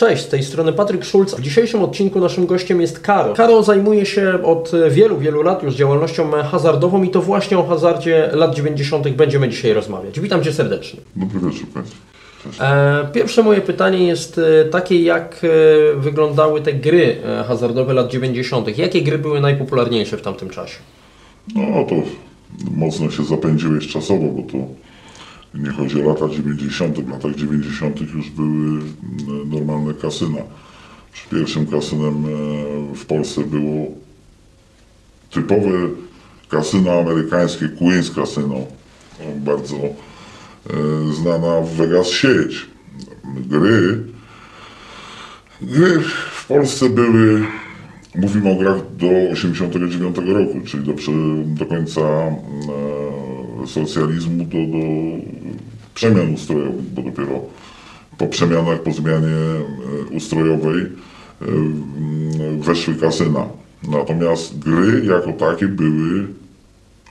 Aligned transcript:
Cześć, 0.00 0.24
z 0.24 0.28
tej 0.28 0.42
strony 0.42 0.72
Patryk 0.72 1.04
Szulc. 1.04 1.34
W 1.34 1.40
dzisiejszym 1.40 1.82
odcinku 1.82 2.20
naszym 2.20 2.46
gościem 2.46 2.80
jest 2.80 3.00
Karo. 3.00 3.34
Karo 3.34 3.62
zajmuje 3.62 4.06
się 4.06 4.42
od 4.44 4.72
wielu, 4.90 5.18
wielu 5.18 5.42
lat 5.42 5.62
już 5.62 5.74
działalnością 5.74 6.30
hazardową 6.30 7.02
i 7.02 7.10
to 7.10 7.22
właśnie 7.22 7.58
o 7.58 7.62
hazardzie 7.66 8.30
lat 8.32 8.54
90. 8.54 9.08
będziemy 9.08 9.48
dzisiaj 9.48 9.72
rozmawiać. 9.72 10.20
Witam 10.20 10.44
Cię 10.44 10.52
serdecznie. 10.52 11.00
Dobry 11.16 11.40
wieczór 11.40 11.68
Państwu. 11.68 11.98
E, 12.60 13.08
Pierwsze 13.12 13.42
moje 13.42 13.60
pytanie 13.60 14.06
jest 14.06 14.38
e, 14.38 14.64
takie, 14.64 15.02
jak 15.02 15.40
e, 15.44 15.96
wyglądały 16.00 16.60
te 16.60 16.72
gry 16.72 17.16
hazardowe 17.48 17.94
lat 17.94 18.10
90. 18.10 18.78
Jakie 18.78 19.02
gry 19.02 19.18
były 19.18 19.40
najpopularniejsze 19.40 20.16
w 20.16 20.22
tamtym 20.22 20.50
czasie? 20.50 20.78
No 21.54 21.84
to 21.88 21.94
mocno 22.70 23.10
się 23.10 23.24
zapędziłeś 23.24 23.88
czasowo, 23.88 24.26
bo 24.26 24.52
to 24.52 24.58
nie 25.54 25.70
chodzi 25.70 26.02
o 26.02 26.08
lata 26.08 26.28
90. 26.28 27.00
W 27.00 27.10
latach 27.10 27.34
90. 27.34 28.00
już 28.00 28.30
były 28.30 28.48
mm, 28.48 28.84
normalne 29.50 29.94
kasyna. 29.94 30.38
Pierwszym 31.30 31.66
kasynem 31.66 32.24
e, 32.24 32.94
w 32.94 33.06
Polsce 33.06 33.44
było 33.44 33.86
typowe 35.30 35.70
kasyno 36.48 36.92
amerykańskie, 36.92 37.66
Queen's 37.66 38.14
Casino, 38.14 38.56
bardzo 39.36 39.76
e, 39.76 39.92
znana 41.12 41.60
w 41.60 41.76
Vegas 41.76 42.08
sieć. 42.08 42.66
Gry 43.24 44.04
Gry 45.62 46.00
w 46.32 46.46
Polsce 46.46 46.90
były, 46.90 47.46
mówimy 48.14 48.50
o 48.50 48.54
grach 48.54 48.76
do 48.96 49.06
89 49.32 50.16
roku, 50.16 50.60
czyli 50.66 50.86
do, 50.86 50.92
do 51.46 51.66
końca 51.66 52.00
e, 52.00 52.34
socjalizmu, 53.66 54.44
do, 54.44 54.58
do 54.58 54.84
przemian 55.94 56.34
ustrojowych, 56.34 56.82
bo 56.82 57.02
dopiero 57.02 57.40
po 58.20 58.26
przemianach, 58.26 58.82
po 58.82 58.92
zmianie 58.92 59.26
e, 59.26 60.16
ustrojowej 60.16 60.82
e, 60.82 61.46
weszły 62.60 62.94
kasyna. 62.94 63.46
Natomiast 63.88 64.58
gry 64.58 65.04
jako 65.06 65.32
takie 65.32 65.68
były 65.68 66.26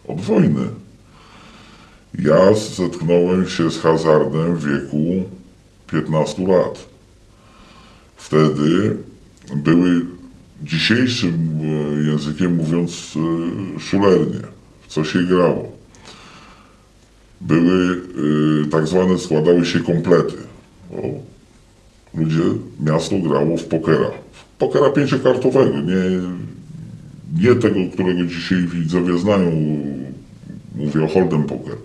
od 0.08 0.22
wojny. 0.22 0.67
Ja 2.20 2.53
zetknąłem 2.53 3.50
się 3.50 3.72
z 3.72 3.80
hazardem 3.80 4.55
w 4.55 4.66
wieku 4.66 5.23
15 5.92 6.47
lat. 6.47 6.89
Wtedy 8.16 8.97
były 9.55 10.05
dzisiejszym 10.64 11.59
e, 11.61 12.09
językiem 12.11 12.55
mówiąc 12.55 13.14
szulernie, 13.80 14.39
w 14.81 14.88
co 14.88 15.03
się 15.03 15.23
grało. 15.23 15.78
Były 17.42 18.02
e, 18.66 18.70
tak 18.70 18.88
zwane, 18.88 19.18
składały 19.18 19.66
się 19.66 19.80
komplety. 19.80 20.38
Ludzie, 22.14 22.42
miasto 22.80 23.20
grało 23.20 23.58
w 23.58 23.64
pokera. 23.64 24.12
W 24.32 24.58
pokera 24.58 24.90
pięciokartowego, 24.90 25.82
nie, 25.82 26.22
nie 27.42 27.56
tego, 27.56 27.80
którego 27.94 28.26
dzisiaj 28.26 28.62
widzowie 28.62 29.17
znają. 29.17 29.52
Mówię 30.76 31.04
o 31.04 31.08
hold'em 31.08 31.44
poker 31.44 31.76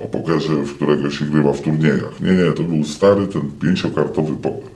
o 0.00 0.08
pokerze, 0.08 0.54
w 0.54 0.74
którego 0.74 1.10
się 1.10 1.24
grywa 1.24 1.52
w 1.52 1.60
turniejach. 1.60 2.20
Nie, 2.20 2.32
nie, 2.32 2.52
to 2.52 2.62
był 2.62 2.84
stary, 2.84 3.26
ten 3.26 3.42
pięciokartowy 3.62 4.36
poker. 4.36 4.70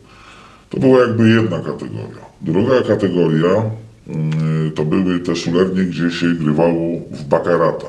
To 0.71 0.81
była 0.81 1.01
jakby 1.01 1.29
jedna 1.29 1.59
kategoria. 1.59 2.25
Druga 2.41 2.83
kategoria 2.83 3.71
mm, 4.09 4.71
to 4.75 4.85
były 4.85 5.19
te 5.19 5.37
szulernie, 5.37 5.83
gdzie 5.83 6.11
się 6.11 6.27
grywało 6.27 7.01
w 7.11 7.25
bakarata. 7.25 7.87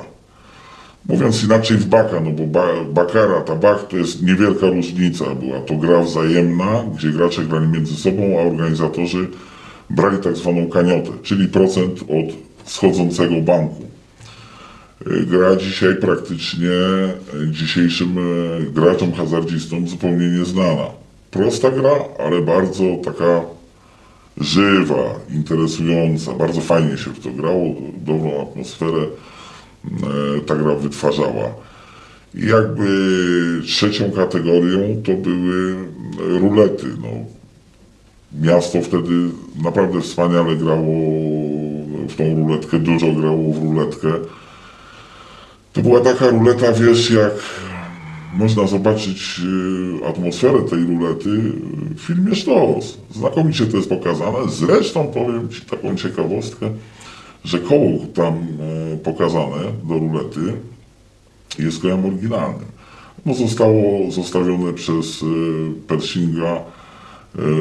Mówiąc 1.08 1.44
inaczej 1.44 1.76
w 1.76 1.86
baka, 1.86 2.20
no 2.20 2.30
bo 2.30 2.46
ba, 2.46 2.66
bakarat, 2.84 3.50
a 3.50 3.54
bak 3.54 3.88
to 3.88 3.96
jest 3.96 4.22
niewielka 4.22 4.66
różnica. 4.66 5.24
Była 5.34 5.60
to 5.60 5.74
gra 5.74 6.02
wzajemna, 6.02 6.84
gdzie 6.96 7.10
gracze 7.10 7.44
grali 7.44 7.68
między 7.68 7.96
sobą, 7.96 8.22
a 8.38 8.42
organizatorzy 8.42 9.28
brali 9.90 10.18
tak 10.18 10.36
zwaną 10.36 10.68
kaniotę, 10.68 11.10
czyli 11.22 11.48
procent 11.48 12.00
od 12.02 12.34
schodzącego 12.64 13.40
banku. 13.40 13.82
Gra 15.26 15.56
dzisiaj 15.56 15.96
praktycznie 16.00 16.70
e, 16.70 17.12
dzisiejszym 17.50 18.18
e, 18.18 18.22
graczom 18.70 19.12
hazardzistom 19.12 19.88
zupełnie 19.88 20.26
nieznana. 20.26 20.86
Prosta 21.30 21.70
gra, 21.70 21.94
ale 22.18 22.40
bardzo 22.40 22.84
taka 23.04 23.40
żywa, 24.40 25.20
interesująca. 25.34 26.32
Bardzo 26.32 26.60
fajnie 26.60 26.96
się 26.96 27.10
w 27.10 27.20
to 27.20 27.30
grało, 27.30 27.74
dobrą 27.96 28.42
atmosferę 28.42 28.98
e, 28.98 29.31
ta 30.46 30.54
gra 30.56 30.74
wytwarzała. 30.74 31.54
I 32.34 32.46
jakby 32.46 32.86
trzecią 33.66 34.10
kategorią 34.10 35.02
to 35.04 35.12
były 35.12 35.74
rulety. 36.18 36.86
No, 37.02 37.08
miasto 38.40 38.82
wtedy 38.82 39.12
naprawdę 39.64 40.00
wspaniale 40.00 40.56
grało 40.56 41.12
w 42.08 42.16
tą 42.16 42.36
ruletkę, 42.36 42.78
dużo 42.78 43.12
grało 43.12 43.52
w 43.52 43.62
ruletkę. 43.62 44.12
To 45.72 45.82
była 45.82 46.00
taka 46.00 46.28
ruleta, 46.28 46.72
wiesz, 46.72 47.10
jak 47.10 47.32
można 48.34 48.66
zobaczyć 48.66 49.40
y, 50.02 50.06
atmosferę 50.06 50.62
tej 50.62 50.84
rulety 50.84 51.28
w 51.96 52.00
filmie 52.00 52.34
Sztos. 52.34 52.98
Znakomicie 53.10 53.66
to 53.66 53.76
jest 53.76 53.88
pokazane. 53.88 54.38
Zresztą 54.48 55.06
powiem 55.06 55.48
Ci 55.48 55.60
taką 55.60 55.96
ciekawostkę, 55.96 56.70
że 57.44 57.58
koło 57.58 57.98
tam 58.14 58.34
e, 58.34 58.96
pokazane 58.96 59.62
do 59.88 59.98
rulety 59.98 60.40
jest 61.58 61.82
kołem 61.82 62.06
oryginalnym. 62.06 62.72
No 63.26 63.34
zostało 63.34 64.10
zostawione 64.10 64.72
przez 64.72 65.22
e, 65.22 65.26
Pershinga 65.88 66.56
e, 66.56 66.62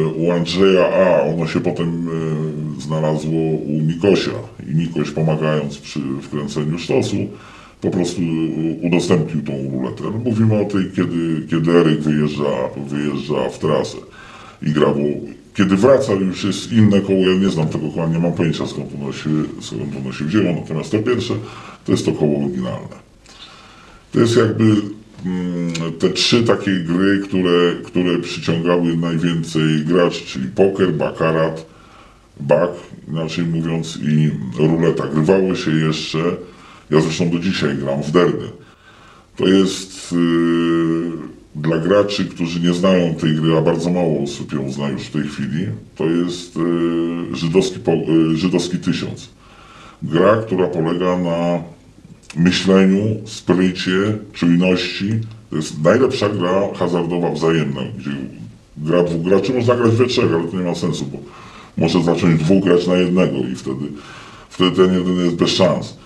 u 0.06 0.32
Andrzeja 0.32 0.90
A. 0.94 1.22
Ono 1.22 1.48
się 1.48 1.60
potem 1.60 2.10
znalazło 2.80 3.40
u 3.68 3.82
Nikosia. 3.82 4.32
I 4.72 4.76
Nikoś 4.76 5.12
pomagając 5.12 5.78
przy 5.78 6.00
wkręceniu 6.22 6.80
sztosu 6.80 7.16
po 7.82 7.90
prostu 7.90 8.22
udostępnił 8.82 9.44
tą 9.44 9.54
ruletę. 9.72 10.04
No, 10.04 10.12
mówimy 10.26 10.62
o 10.62 10.66
tej, 10.66 10.92
kiedy, 10.96 11.48
kiedy 11.50 11.72
Eryk 11.72 12.00
wyjeżdża, 12.00 12.70
wyjeżdża 12.88 13.50
w 13.50 13.60
trasę 13.60 13.98
i 14.62 14.72
gra, 14.72 14.88
bo 14.88 15.00
kiedy 15.54 15.76
wraca 15.76 16.14
już 16.14 16.44
jest 16.44 16.72
inne 16.72 17.02
koło, 17.02 17.20
ja 17.20 17.36
nie 17.40 17.50
znam 17.50 17.68
tego 17.68 17.90
koła, 17.90 18.08
nie 18.08 18.20
mam 18.20 18.34
pojęcia 18.34 18.68
skąd 18.68 18.90
ono 19.02 19.14
się, 19.14 19.30
skąd 19.62 19.96
ono 19.98 20.14
się 20.14 20.26
wzięło, 20.26 20.54
natomiast 20.62 20.92
to 20.92 21.00
pierwsze 21.00 21.34
to 21.86 21.92
jest 21.92 22.06
to 22.06 22.12
koło 22.12 22.40
oryginalne. 22.40 23.12
To 24.12 24.20
jest 24.20 24.38
jakby 24.38 24.64
mm, 25.26 25.74
te 26.00 26.10
trzy 26.10 26.44
takie 26.44 26.72
gry, 26.80 27.20
które, 27.20 27.76
które 27.86 28.20
przyciągały 28.20 28.98
najwięcej 28.98 29.86
graczy, 29.86 30.26
czyli 30.26 30.48
poker, 30.48 30.94
bakarat, 30.94 31.66
bak, 32.40 32.72
inaczej 33.08 33.46
mówiąc, 33.46 34.00
i 34.02 34.32
ruleta. 34.58 35.08
Grywało 35.08 35.56
się 35.56 35.72
jeszcze, 35.72 36.20
ja 36.90 37.02
zresztą 37.02 37.30
do 37.30 37.40
dzisiaj 37.40 37.78
gram 37.78 38.04
w 38.04 38.12
derby. 38.12 38.50
To 39.36 39.48
jest 39.48 40.12
yy, 40.12 41.12
dla 41.56 41.78
graczy, 41.78 42.26
którzy 42.26 42.60
nie 42.60 42.74
znają 42.74 43.16
tej 43.16 43.36
gry, 43.36 43.58
a 43.58 43.62
bardzo 43.62 43.90
mało 43.90 44.24
osób 44.24 44.54
ją 44.54 44.72
zna 44.72 44.90
już 44.90 45.04
w 45.04 45.12
tej 45.12 45.24
chwili, 45.24 45.68
to 45.96 46.06
jest 46.06 46.56
yy, 46.56 47.36
żydowski, 47.36 47.80
yy, 48.08 48.38
żydowski 48.38 48.78
tysiąc. 48.78 49.30
Gra, 50.04 50.36
która 50.36 50.68
polega 50.68 51.18
na 51.18 51.60
myśleniu, 52.36 53.02
sprycie, 53.26 54.18
czujności. 54.34 55.10
To 55.50 55.56
jest 55.56 55.84
najlepsza 55.84 56.30
gra 56.30 56.62
hazardowa 56.76 57.32
wzajemna, 57.32 57.82
gdzie 57.98 58.12
gra 58.78 59.04
dwóch 59.04 59.22
graczy, 59.22 59.54
można 59.54 59.76
grać 59.76 59.92
we 59.92 60.06
trzech, 60.06 60.34
ale 60.34 60.48
to 60.48 60.58
nie 60.58 60.64
ma 60.64 60.76
sensu, 60.76 61.06
bo 61.06 61.18
może 61.78 62.04
zacząć 62.04 62.44
dwóch 62.44 62.64
grać 62.64 62.88
na 62.88 62.96
jednego 62.96 63.38
i 63.38 63.56
wtedy, 63.56 63.86
wtedy 64.50 64.72
ten 64.72 64.94
jeden 64.94 65.26
jest 65.26 65.36
bez 65.36 65.50
szans. 65.50 65.98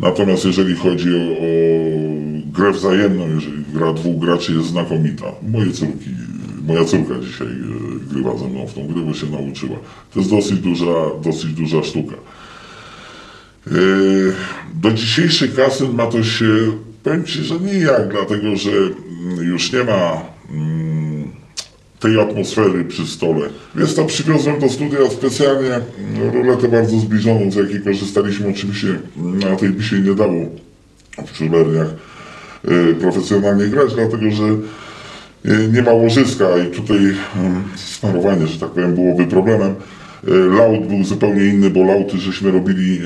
Natomiast 0.00 0.44
jeżeli 0.44 0.76
chodzi 0.76 1.08
o, 1.14 1.18
o 1.18 1.48
grę 2.52 2.72
wzajemną, 2.72 3.28
jeżeli 3.34 3.64
gra 3.74 3.92
dwóch 3.92 4.18
graczy 4.18 4.52
jest 4.52 4.68
znakomita. 4.68 5.24
Moje 5.48 5.72
córki, 5.72 6.10
moja 6.66 6.84
córka 6.84 7.14
dzisiaj 7.20 7.46
e, 7.46 8.12
grywa 8.12 8.36
ze 8.38 8.48
mną 8.48 8.66
w 8.66 8.74
tą 8.74 8.86
grę, 8.86 9.02
bo 9.02 9.14
się 9.14 9.26
nauczyła. 9.26 9.76
To 10.14 10.20
jest 10.20 10.30
dosyć 10.30 10.58
duża, 10.58 10.94
dosyć 11.24 11.52
duża 11.52 11.82
sztuka. 11.82 12.16
E, 13.66 13.70
Do 14.74 14.90
dzisiejszych 14.92 15.54
kasyn 15.54 15.94
ma 15.94 16.06
to 16.06 16.22
się, 16.22 16.46
powiem 17.02 17.24
Ci, 17.24 17.42
że 17.42 17.60
nijak, 17.60 18.08
dlatego 18.10 18.56
że 18.56 18.70
mm, 18.70 19.44
już 19.44 19.72
nie 19.72 19.84
ma 19.84 20.22
mm, 20.50 21.28
tej 22.00 22.20
atmosfery 22.20 22.84
przy 22.84 23.06
stole. 23.06 23.48
Więc 23.76 23.94
to 23.94 24.04
przywiozłem 24.04 24.60
do 24.60 24.68
studia 24.68 24.98
specjalnie 25.10 25.74
mm, 25.74 26.34
ruletę 26.34 26.68
bardzo 26.68 26.98
zbliżoną, 26.98 27.50
z 27.50 27.54
jakiej 27.56 27.80
korzystaliśmy. 27.82 28.48
Oczywiście 28.48 28.98
na 29.16 29.56
tej 29.56 29.68
by 29.70 29.82
się 29.82 30.00
nie 30.00 30.14
dało 30.14 30.46
w 31.26 31.36
szulerniach 31.36 31.86
y, 31.88 32.07
profesjonalnie 33.00 33.66
grać, 33.66 33.94
dlatego 33.94 34.30
że 34.30 34.44
y, 34.44 35.68
nie 35.72 35.82
ma 35.82 35.92
łożyska 35.92 36.58
i 36.58 36.70
tutaj 36.70 37.06
y, 37.06 37.14
smarowanie, 37.76 38.46
że 38.46 38.60
tak 38.60 38.70
powiem, 38.70 38.94
byłoby 38.94 39.26
problemem. 39.26 39.74
Y, 40.28 40.30
Laut 40.58 40.86
był 40.86 41.04
zupełnie 41.04 41.44
inny, 41.46 41.70
bo 41.70 41.84
lauty 41.84 42.18
żeśmy 42.18 42.50
robili 42.50 43.00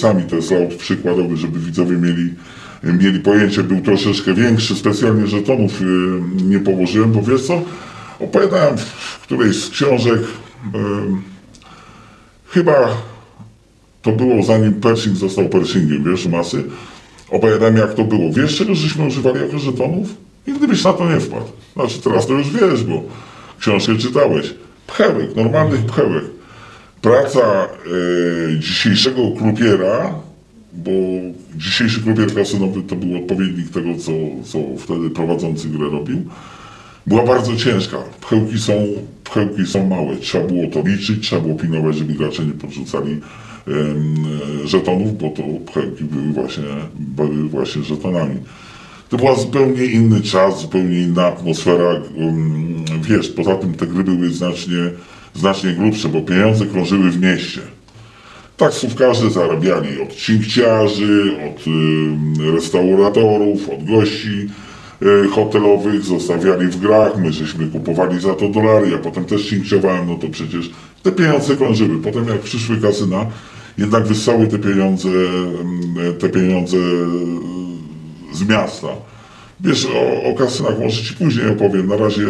sami. 0.00 0.22
To 0.22 0.36
jest 0.36 0.50
laut 0.50 0.74
przykładowy, 0.74 1.36
żeby 1.36 1.58
widzowie 1.58 1.96
mieli, 1.96 2.34
mieli 2.82 3.20
pojęcie. 3.20 3.62
Był 3.62 3.80
troszeczkę 3.80 4.34
większy, 4.34 4.74
specjalnie 4.74 5.26
żetonów 5.26 5.82
y, 5.82 5.84
nie 6.44 6.58
położyłem, 6.58 7.12
bo 7.12 7.22
wiesz 7.22 7.42
co? 7.42 7.62
Opowiadałem 8.20 8.76
w 8.78 9.20
którejś 9.22 9.64
z 9.64 9.70
książek, 9.70 10.20
chyba 12.48 12.96
to 14.02 14.12
było 14.12 14.42
zanim 14.42 14.74
Pershing 14.74 15.16
został 15.16 15.48
Pershingiem, 15.48 16.04
wiesz, 16.04 16.26
masy. 16.26 16.64
Opowiadałem 17.30 17.76
jak 17.76 17.94
to 17.94 18.04
było. 18.04 18.32
Wiesz, 18.32 18.56
czego 18.56 18.74
żeśmy 18.74 19.06
używali 19.06 19.40
jako 19.40 19.58
żetonów? 19.58 20.08
I 20.46 20.52
gdybyś 20.52 20.84
na 20.84 20.92
to 20.92 21.10
nie 21.10 21.20
wpadł. 21.20 21.46
Znaczy 21.74 22.02
teraz 22.02 22.26
to 22.26 22.32
już 22.32 22.50
wiesz, 22.50 22.84
bo 22.84 23.02
książkę 23.58 23.96
czytałeś. 23.98 24.54
Pchełek, 24.86 25.36
normalnych 25.36 25.86
pchełek. 25.86 26.24
Praca 27.02 27.40
e, 27.40 27.68
dzisiejszego 28.58 29.30
krupiera, 29.38 30.14
bo 30.72 30.90
dzisiejszy 31.56 32.02
krupier 32.02 32.34
kasynowy 32.34 32.82
to 32.82 32.96
był 32.96 33.16
odpowiednik 33.16 33.70
tego, 33.70 33.88
co, 33.98 34.12
co 34.44 34.58
wtedy 34.78 35.10
prowadzący 35.10 35.68
grę 35.68 35.90
robił, 35.90 36.22
była 37.06 37.24
bardzo 37.24 37.56
ciężka. 37.56 37.96
Pchełki 38.20 38.58
są, 38.58 38.72
pchełki 39.24 39.66
są 39.66 39.86
małe. 39.86 40.16
Trzeba 40.16 40.46
było 40.46 40.70
to 40.70 40.88
liczyć, 40.88 41.26
trzeba 41.28 41.42
było 41.42 41.54
pilnować, 41.54 41.96
żeby 41.96 42.14
gracze 42.14 42.44
nie 42.44 42.52
podrzucali 42.52 43.20
żetonów, 44.64 45.18
bo 45.18 45.30
to 45.30 45.42
pchełki 45.72 46.04
były 46.04 46.32
właśnie, 46.32 46.64
były 46.94 47.48
właśnie 47.48 47.82
żetonami. 47.82 48.34
To 49.08 49.16
był 49.16 49.36
zupełnie 49.36 49.84
inny 49.84 50.20
czas, 50.20 50.60
zupełnie 50.60 51.00
inna 51.00 51.26
atmosfera. 51.26 52.02
Wiesz, 53.02 53.28
poza 53.28 53.54
tym 53.54 53.74
te 53.74 53.86
gry 53.86 54.04
były 54.04 54.30
znacznie, 54.30 54.90
znacznie 55.34 55.72
grubsze, 55.72 56.08
bo 56.08 56.20
pieniądze 56.20 56.66
krążyły 56.66 57.10
w 57.10 57.20
mieście. 57.20 57.60
Taksówkarze 58.56 59.30
zarabiali 59.30 60.02
od 60.02 60.14
cinkciarzy, 60.14 61.36
od 61.48 61.64
restauratorów, 62.54 63.70
od 63.70 63.84
gości 63.84 64.48
hotelowych, 65.30 66.04
zostawiali 66.04 66.66
w 66.66 66.80
grach, 66.80 67.18
my 67.18 67.32
żeśmy 67.32 67.66
kupowali 67.66 68.20
za 68.20 68.34
to 68.34 68.48
dolary, 68.48 68.90
ja 68.90 68.98
potem 68.98 69.24
też 69.24 69.48
cinkciowałem, 69.48 70.06
no 70.06 70.14
to 70.14 70.28
przecież 70.28 70.70
te 71.02 71.12
pieniądze 71.12 71.56
krążyły. 71.56 72.02
Potem 72.02 72.28
jak 72.28 72.40
przyszły 72.40 72.76
kasyna, 72.76 73.26
jednak 73.78 74.06
wyssały 74.06 74.46
te 74.46 74.58
pieniądze, 74.58 75.08
mm, 75.08 76.16
te 76.18 76.28
pieniądze 76.28 76.76
y, 76.76 78.36
z 78.36 78.48
miasta. 78.48 78.88
Wiesz, 79.60 79.86
o, 79.86 80.22
o 80.22 80.34
kasynach 80.34 80.78
może 80.78 81.02
Ci 81.02 81.14
później 81.14 81.48
opowiem, 81.48 81.86
na 81.86 81.96
razie, 81.96 82.26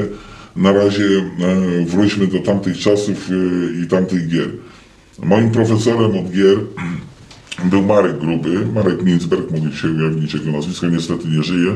na 0.56 0.72
razie 0.72 1.04
e, 1.04 1.84
wróćmy 1.84 2.26
do 2.26 2.38
tamtych 2.38 2.78
czasów 2.78 3.30
e, 3.30 3.82
i 3.82 3.86
tamtych 3.86 4.28
gier. 4.28 4.48
Moim 5.22 5.50
profesorem 5.50 6.18
od 6.18 6.30
gier 6.32 6.58
był 7.70 7.82
Marek 7.82 8.18
Gruby, 8.18 8.66
Marek 8.74 9.02
Mincberg, 9.02 9.50
mogę 9.50 9.72
się 9.72 9.88
ujawnić 9.88 10.34
jego 10.34 10.50
nazwisko, 10.50 10.86
niestety 10.86 11.28
nie 11.28 11.42
żyje. 11.42 11.72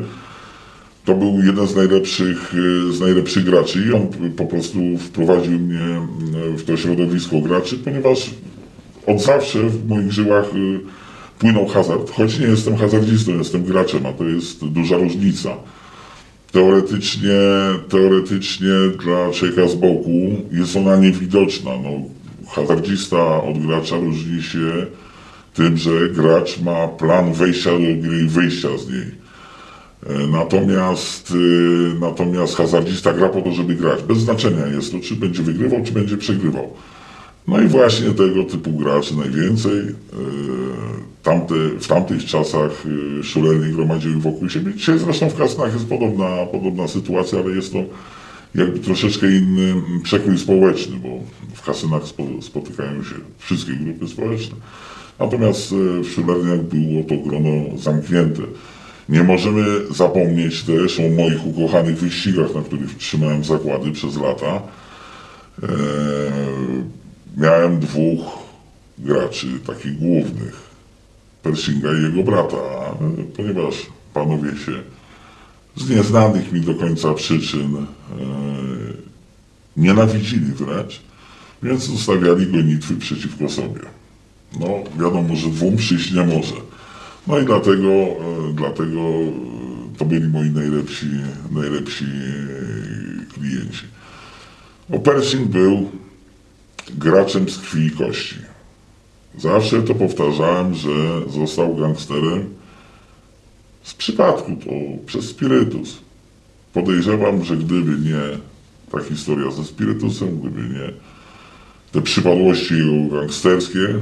To 1.05 1.15
był 1.15 1.43
jeden 1.47 1.67
z 1.67 1.77
najlepszych, 1.77 2.55
e, 2.89 2.93
z 2.93 3.01
najlepszych 3.01 3.45
graczy 3.45 3.85
i 3.89 3.93
on 3.93 4.33
po 4.37 4.45
prostu 4.45 4.79
wprowadził 4.99 5.59
mnie 5.59 5.81
w 6.57 6.65
to 6.65 6.77
środowisko 6.77 7.41
graczy, 7.41 7.79
ponieważ 7.79 8.31
od 9.07 9.23
zawsze 9.23 9.59
w 9.59 9.89
moich 9.89 10.13
żyłach 10.13 10.45
e, 10.45 10.81
płynął 11.39 11.67
hazard. 11.67 12.11
Choć 12.11 12.39
nie 12.39 12.47
jestem 12.47 12.77
hazardzistą, 12.77 13.39
jestem 13.39 13.65
graczem, 13.65 14.07
a 14.07 14.13
to 14.13 14.25
jest 14.25 14.65
duża 14.65 14.97
różnica. 14.97 15.51
Teoretycznie, 16.53 17.41
teoretycznie 17.89 18.75
dla 19.05 19.31
człowieka 19.33 19.69
z 19.69 19.75
boku 19.75 20.11
jest 20.53 20.77
ona 20.77 20.97
niewidoczna. 20.97 21.71
No, 21.83 21.91
hazardzista 22.49 23.43
od 23.43 23.59
gracza 23.59 23.97
różni 23.97 24.43
się 24.43 24.87
tym, 25.55 25.77
że 25.77 25.91
gracz 26.09 26.61
ma 26.61 26.89
plan 26.89 27.33
wejścia 27.33 27.71
do 27.71 27.79
gry 27.79 28.23
i 28.23 28.29
wyjścia 28.29 28.69
z 28.79 28.89
niej. 28.89 29.20
E, 30.07 30.27
Natomiast, 30.27 31.31
y, 31.31 32.01
natomiast 32.01 32.57
hazardzista 32.57 33.13
gra 33.13 33.29
po 33.29 33.43
to, 33.43 33.53
żeby 33.53 33.75
grać. 33.75 34.03
Bez 34.03 34.19
znaczenia 34.19 34.67
jest 34.67 34.93
to, 34.93 35.01
czy 35.01 35.17
będzie 35.17 35.43
wygrywał, 35.43 35.83
czy 35.85 35.93
będzie 35.93 36.17
przegrywał. 36.17 36.71
No 37.49 37.61
i 37.61 37.67
właśnie 37.67 38.11
tego 38.11 38.45
typu 38.45 38.73
graczy 38.73 39.17
najwięcej. 39.17 39.79
E, 39.81 39.91
Tamte, 41.23 41.55
w 41.81 41.87
tamtych 41.87 42.25
czasach 42.25 42.71
e, 43.21 43.23
szulernie 43.23 43.67
gromadziły 43.67 44.15
wokół 44.15 44.49
siebie. 44.49 44.75
Dzisiaj 44.75 44.99
zresztą 44.99 45.31
w 45.31 45.37
kasynach 45.37 45.73
jest 45.73 45.87
podobna, 45.87 46.47
podobna 46.53 46.89
sytuacja, 46.89 47.39
ale 47.39 47.55
jest 47.55 47.73
to 47.73 47.79
jakby 48.55 48.79
troszeczkę 48.79 49.27
inny 49.37 49.75
przekrój 50.03 50.39
społeczny, 50.39 50.97
bo 50.97 51.09
w 51.55 51.63
kasynach 51.63 52.05
spo, 52.05 52.23
spotykają 52.41 53.03
się 53.03 53.15
wszystkie 53.39 53.73
grupy 53.73 54.09
społeczne. 54.09 54.57
Natomiast 55.19 55.73
e, 55.73 56.01
w 56.03 56.09
szulerniach 56.09 56.63
było 56.63 57.05
to 57.05 57.17
grono 57.29 57.79
zamknięte. 57.79 58.43
Nie 59.11 59.23
możemy 59.23 59.65
zapomnieć 59.91 60.63
też 60.63 61.01
o 61.01 61.09
moich 61.17 61.47
ukochanych 61.47 61.99
wyścigach, 61.99 62.55
na 62.55 62.63
których 62.63 62.97
trzymałem 62.97 63.45
zakłady 63.45 63.93
przez 63.93 64.17
lata. 64.17 64.63
Eee, 65.63 65.69
miałem 67.37 67.81
dwóch 67.81 68.21
graczy, 68.99 69.47
takich 69.67 69.99
głównych. 69.99 70.71
Pershinga 71.43 71.89
i 71.93 72.03
jego 72.03 72.23
brata, 72.23 72.57
ponieważ 73.37 73.75
panowie 74.15 74.51
się 74.51 74.73
z 75.77 75.91
nieznanych 75.91 76.53
mi 76.53 76.61
do 76.61 76.75
końca 76.75 77.15
przyczyn 77.15 77.77
e, 77.77 77.85
nienawidzili 79.77 80.53
wręcz, 80.53 81.01
więc 81.63 81.89
ustawiali 81.89 82.47
gonitwy 82.47 82.97
przeciwko 82.97 83.49
sobie. 83.49 83.81
No, 84.61 84.67
wiadomo, 85.05 85.37
że 85.37 85.49
dwóm 85.49 85.77
przyjść 85.77 86.13
nie 86.13 86.25
może. 86.25 86.55
No 87.27 87.39
i 87.39 87.45
dlatego, 87.45 87.89
e, 87.89 88.17
dlatego 88.55 89.01
to 89.99 90.05
byli 90.05 90.29
moi 90.29 90.51
najlepsi, 90.51 91.07
najlepsi 91.51 92.05
klienci. 93.35 93.85
Bo 94.89 94.99
Pershing 94.99 95.49
był 95.49 95.91
graczem 96.95 97.49
z 97.49 97.59
krwi 97.59 97.87
i 97.87 97.91
kości. 97.91 98.37
Zawsze 99.39 99.83
to 99.83 99.95
powtarzałem, 99.95 100.75
że 100.75 100.91
został 101.29 101.77
gangsterem 101.77 102.55
z 103.83 103.95
przypadku, 103.95 104.57
to 104.57 104.71
przez 105.07 105.25
spirytus. 105.25 105.99
Podejrzewam, 106.73 107.45
że 107.45 107.57
gdyby 107.57 108.11
nie 108.11 108.39
ta 108.93 109.01
historia 109.01 109.51
ze 109.51 109.65
spirytusem, 109.65 110.41
gdyby 110.41 110.61
nie 110.61 110.93
te 111.93 112.03
przypadłości 112.03 112.75
gangsterskie, 113.11 114.01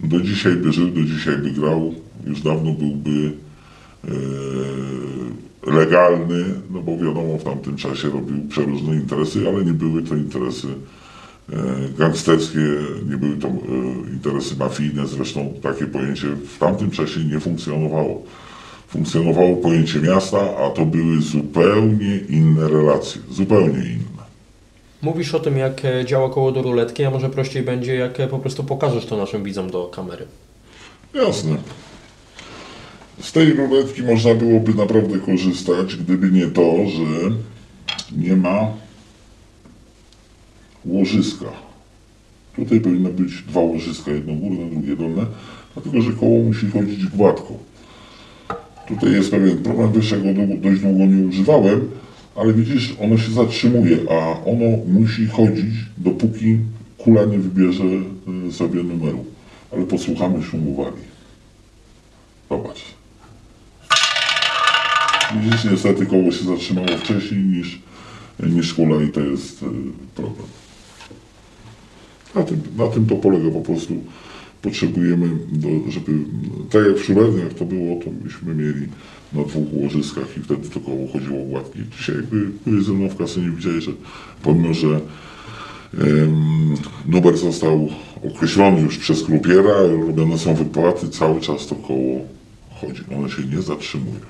do 0.00 0.20
dzisiaj 0.20 0.56
by 0.56 0.72
żył, 0.72 0.88
do 0.88 1.02
dzisiaj 1.02 1.38
by 1.38 1.50
grał, 1.50 1.94
już 2.26 2.40
dawno 2.40 2.72
byłby 2.72 3.32
e, 4.04 4.10
legalny, 5.70 6.44
no 6.70 6.80
bo 6.80 6.96
wiadomo, 6.96 7.38
w 7.38 7.44
tamtym 7.44 7.76
czasie 7.76 8.08
robił 8.08 8.48
przeróżne 8.48 8.94
interesy, 8.94 9.48
ale 9.48 9.64
nie 9.64 9.72
były 9.72 10.02
to 10.02 10.14
interesy 10.14 10.68
e, 11.52 11.56
gangsterskie, 11.98 12.60
nie 13.10 13.16
były 13.16 13.36
to 13.36 13.48
e, 13.48 13.52
interesy 14.12 14.56
mafijne, 14.56 15.06
zresztą 15.06 15.52
takie 15.62 15.86
pojęcie 15.86 16.26
w 16.26 16.58
tamtym 16.58 16.90
czasie 16.90 17.24
nie 17.24 17.40
funkcjonowało. 17.40 18.22
Funkcjonowało 18.88 19.56
pojęcie 19.56 20.00
miasta, 20.00 20.38
a 20.38 20.70
to 20.70 20.86
były 20.86 21.22
zupełnie 21.22 22.18
inne 22.28 22.68
relacje, 22.68 23.22
zupełnie 23.30 23.78
inne. 23.78 24.17
Mówisz 25.02 25.34
o 25.34 25.40
tym, 25.40 25.56
jak 25.56 25.84
e, 25.84 26.04
działa 26.04 26.30
koło 26.30 26.52
do 26.52 26.62
ruletki, 26.62 27.04
a 27.04 27.10
może 27.10 27.30
prościej 27.30 27.62
będzie, 27.62 27.94
jak 27.94 28.20
e, 28.20 28.28
po 28.28 28.38
prostu 28.38 28.64
pokażesz 28.64 29.06
to 29.06 29.16
naszym 29.16 29.44
widzom 29.44 29.70
do 29.70 29.86
kamery. 29.86 30.26
Jasne. 31.14 31.56
Z 33.20 33.32
tej 33.32 33.52
ruletki 33.52 34.02
można 34.02 34.34
byłoby 34.34 34.74
naprawdę 34.74 35.18
korzystać, 35.18 35.96
gdyby 35.96 36.30
nie 36.30 36.46
to, 36.46 36.74
że 36.88 37.30
nie 38.16 38.36
ma 38.36 38.72
łożyska. 40.84 41.46
Tutaj 42.56 42.80
powinno 42.80 43.10
być 43.10 43.42
dwa 43.42 43.60
łożyska, 43.60 44.10
jedno 44.10 44.34
górne, 44.34 44.70
drugie 44.70 44.96
dolne, 44.96 45.26
dlatego 45.74 46.02
że 46.02 46.12
koło 46.12 46.42
musi 46.42 46.70
chodzić 46.70 47.06
gładko. 47.06 47.54
Tutaj 48.88 49.12
jest 49.12 49.30
pewien 49.30 49.58
problem, 49.58 49.92
wiesz, 49.92 50.10
go 50.10 50.56
dość 50.56 50.80
długo 50.80 51.06
nie 51.06 51.26
używałem, 51.26 51.90
ale 52.40 52.52
widzisz, 52.52 52.94
ono 53.00 53.18
się 53.18 53.32
zatrzymuje, 53.32 53.98
a 54.10 54.44
ono 54.44 54.84
musi 54.86 55.26
chodzić, 55.26 55.74
dopóki 55.98 56.58
kula 56.98 57.24
nie 57.24 57.38
wybierze 57.38 57.84
y, 58.48 58.52
sobie 58.52 58.82
numeru. 58.82 59.24
Ale 59.72 59.86
posłuchamy 59.86 60.42
szumu 60.42 60.74
wali. 60.76 61.02
Zobacz. 62.50 62.84
Widzisz, 65.34 65.64
niestety 65.64 66.06
koło 66.06 66.32
się 66.32 66.44
zatrzymało 66.44 66.88
wcześniej 66.88 67.44
niż, 67.44 67.78
niż 68.40 68.74
kula 68.74 69.02
i 69.02 69.08
to 69.08 69.20
jest 69.20 69.62
y, 69.62 69.66
problem. 70.14 70.46
Na 72.34 72.42
tym, 72.42 72.62
na 72.76 72.86
tym 72.86 73.06
to 73.06 73.16
polega 73.16 73.50
po 73.50 73.60
prostu. 73.60 73.94
Potrzebujemy, 74.62 75.28
do, 75.52 75.68
żeby, 75.90 76.12
tak 76.70 76.86
jak 76.86 76.96
w 76.96 77.04
szulerniach 77.04 77.54
to 77.54 77.64
było, 77.64 78.02
to 78.04 78.10
byśmy 78.10 78.54
mieli 78.54 78.88
na 79.32 79.44
dwóch 79.44 79.72
łożyskach 79.72 80.36
i 80.36 80.40
wtedy 80.40 80.68
to 80.68 80.80
koło 80.80 81.08
chodziło 81.12 81.44
gładkie. 81.44 81.78
Dzisiaj 81.98 82.16
jakby 82.16 82.46
byłeś 82.66 82.84
ze 82.84 82.92
mną 82.92 83.08
w 83.08 83.16
kasynie, 83.16 83.50
widziałeś, 83.50 83.84
że 83.84 83.92
pomimo, 84.42 84.74
że 84.74 85.00
em, 86.00 86.74
numer 87.06 87.36
został 87.38 87.88
określony 88.34 88.80
już 88.80 88.98
przez 88.98 89.22
krupiera, 89.22 89.72
robione 90.06 90.38
są 90.38 90.54
wypłaty, 90.54 91.08
cały 91.08 91.40
czas 91.40 91.66
to 91.66 91.74
koło 91.74 92.20
chodzi. 92.80 93.02
Ono 93.16 93.28
się 93.28 93.42
nie 93.42 93.62
zatrzymuje. 93.62 94.20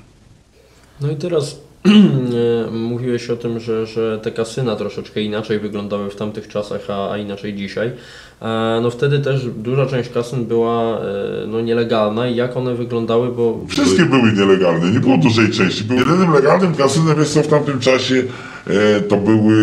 No 1.00 1.10
i 1.10 1.16
teraz 1.16 1.67
Mówiłeś 2.72 3.30
o 3.30 3.36
tym, 3.36 3.60
że, 3.60 3.86
że 3.86 4.18
te 4.22 4.30
kasyna 4.30 4.76
troszeczkę 4.76 5.20
inaczej 5.20 5.58
wyglądały 5.58 6.10
w 6.10 6.16
tamtych 6.16 6.48
czasach, 6.48 6.80
a, 6.88 7.10
a 7.10 7.18
inaczej 7.18 7.54
dzisiaj. 7.54 7.92
E, 8.42 8.80
No 8.82 8.90
wtedy 8.90 9.18
też 9.18 9.46
duża 9.46 9.86
część 9.86 10.10
kasyn 10.10 10.44
była 10.44 10.98
e, 10.98 11.02
no, 11.46 11.60
nielegalna 11.60 12.28
i 12.28 12.36
jak 12.36 12.56
one 12.56 12.74
wyglądały, 12.74 13.28
bo 13.32 13.60
Wszystkie 13.68 14.04
były 14.04 14.32
nielegalne, 14.32 14.90
nie 14.90 15.00
było 15.00 15.16
dużej 15.18 15.50
części. 15.50 15.84
Był 15.84 15.96
jedynym 15.96 16.32
legalnym 16.32 16.74
kasynem, 16.74 17.18
jest 17.18 17.34
co 17.34 17.42
w 17.42 17.48
tamtym 17.48 17.80
czasie, 17.80 18.22
e, 18.66 19.00
to 19.00 19.16
były 19.16 19.56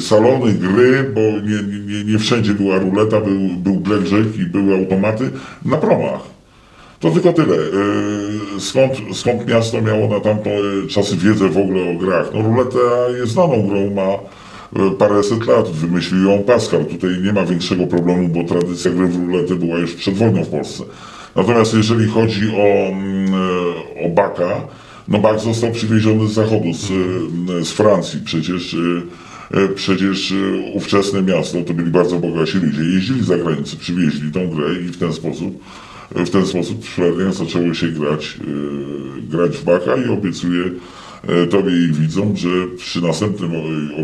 salony, 0.00 0.52
gry, 0.52 1.12
bo 1.14 1.20
nie, 1.20 1.84
nie, 1.86 2.12
nie 2.12 2.18
wszędzie 2.18 2.54
była 2.54 2.78
ruleta, 2.78 3.20
był, 3.20 3.48
był 3.56 3.74
blackjack 3.74 4.38
i 4.38 4.44
były 4.46 4.74
automaty 4.74 5.30
na 5.64 5.76
promach. 5.76 6.20
To 7.00 7.10
tylko 7.10 7.32
tyle. 7.32 7.56
Skąd, 8.58 8.92
skąd 9.12 9.48
miasto 9.48 9.82
miało 9.82 10.08
na 10.08 10.20
tamte 10.20 10.50
czasy 10.88 11.16
wiedzę 11.16 11.48
w 11.48 11.58
ogóle 11.58 11.90
o 11.90 11.94
grach? 11.94 12.30
No 12.34 12.42
ruleta 12.42 12.78
jest 13.16 13.32
znaną 13.32 13.68
grą, 13.68 13.90
ma 13.94 14.12
e, 14.86 14.90
paręset 14.90 15.46
lat, 15.46 15.70
wymyślił 15.70 16.30
ją 16.30 16.42
Pascal. 16.42 16.84
Tutaj 16.84 17.10
nie 17.24 17.32
ma 17.32 17.44
większego 17.44 17.86
problemu, 17.86 18.28
bo 18.28 18.44
tradycja 18.44 18.90
gry 18.90 19.06
w 19.06 19.16
ruletę 19.16 19.54
była 19.54 19.78
już 19.78 19.94
przed 19.94 20.14
wojną 20.14 20.44
w 20.44 20.48
Polsce. 20.48 20.84
Natomiast 21.36 21.74
jeżeli 21.74 22.08
chodzi 22.08 22.50
o, 22.56 22.88
mm, 22.88 23.34
e, 23.34 24.06
o 24.06 24.08
Baka, 24.08 24.60
no 25.08 25.18
Bak 25.18 25.40
został 25.40 25.72
przywieziony 25.72 26.28
z 26.28 26.32
zachodu, 26.32 26.72
z, 26.72 26.90
e, 27.60 27.64
z 27.64 27.70
Francji. 27.70 28.20
Przecież, 28.24 28.76
przecież 29.74 30.34
ówczesne 30.74 31.22
miasto 31.22 31.62
to 31.62 31.74
byli 31.74 31.90
bardzo 31.90 32.18
bogaci 32.18 32.58
ludzie. 32.58 32.82
Jeździli 32.82 33.24
za 33.24 33.36
granicę, 33.36 33.76
przywieźli 33.76 34.32
tą 34.32 34.48
grę 34.48 34.74
i 34.74 34.84
w 34.84 34.98
ten 34.98 35.12
sposób 35.12 35.62
w 36.16 36.30
ten 36.30 36.46
sposób 36.46 36.84
w 36.84 36.88
Szwedach 36.88 37.34
zaczęło 37.34 37.74
się 37.74 37.88
grać, 37.88 38.38
e, 38.40 39.22
grać 39.22 39.56
w 39.56 39.64
Baka 39.64 39.96
i 39.96 40.08
obiecuję 40.08 40.64
e, 41.22 41.46
Tobie 41.46 41.72
i 41.72 41.92
widzom, 41.92 42.36
że 42.36 42.48
przy 42.76 43.02
następnym 43.02 43.50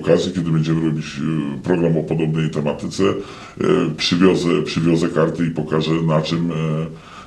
okazji, 0.03 0.33
kiedy 0.33 0.51
będziemy 0.51 0.85
robić 0.85 1.07
e, 1.07 1.63
program 1.63 1.99
o 1.99 2.03
podobnej 2.03 2.51
tematyce, 2.51 3.05
przywiozę, 3.97 4.63
przywiozę 4.65 5.09
karty 5.09 5.47
i 5.47 5.51
pokażę 5.51 5.93
na 5.93 6.23
czym, 6.23 6.53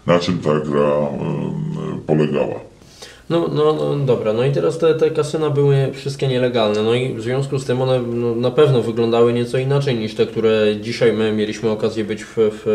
na 0.07 0.19
czym 0.19 0.37
ta 0.37 0.59
gra 0.59 0.91
polegała. 2.07 2.70
No, 3.31 3.47
no, 3.53 3.73
no 3.73 4.05
dobra, 4.05 4.33
no 4.33 4.45
i 4.45 4.51
teraz 4.51 4.77
te, 4.77 4.95
te 4.95 5.11
kasyna 5.11 5.49
były 5.49 5.91
wszystkie 5.93 6.27
nielegalne, 6.27 6.83
no 6.83 6.93
i 6.93 7.13
w 7.13 7.21
związku 7.21 7.59
z 7.59 7.65
tym 7.65 7.81
one 7.81 8.01
no, 8.01 8.35
na 8.35 8.51
pewno 8.51 8.81
wyglądały 8.81 9.33
nieco 9.33 9.57
inaczej 9.57 9.95
niż 9.95 10.15
te, 10.15 10.25
które 10.25 10.75
dzisiaj 10.81 11.13
my 11.13 11.33
mieliśmy 11.33 11.69
okazję 11.69 12.03
być 12.03 12.23
w, 12.23 12.33
w 12.37 12.67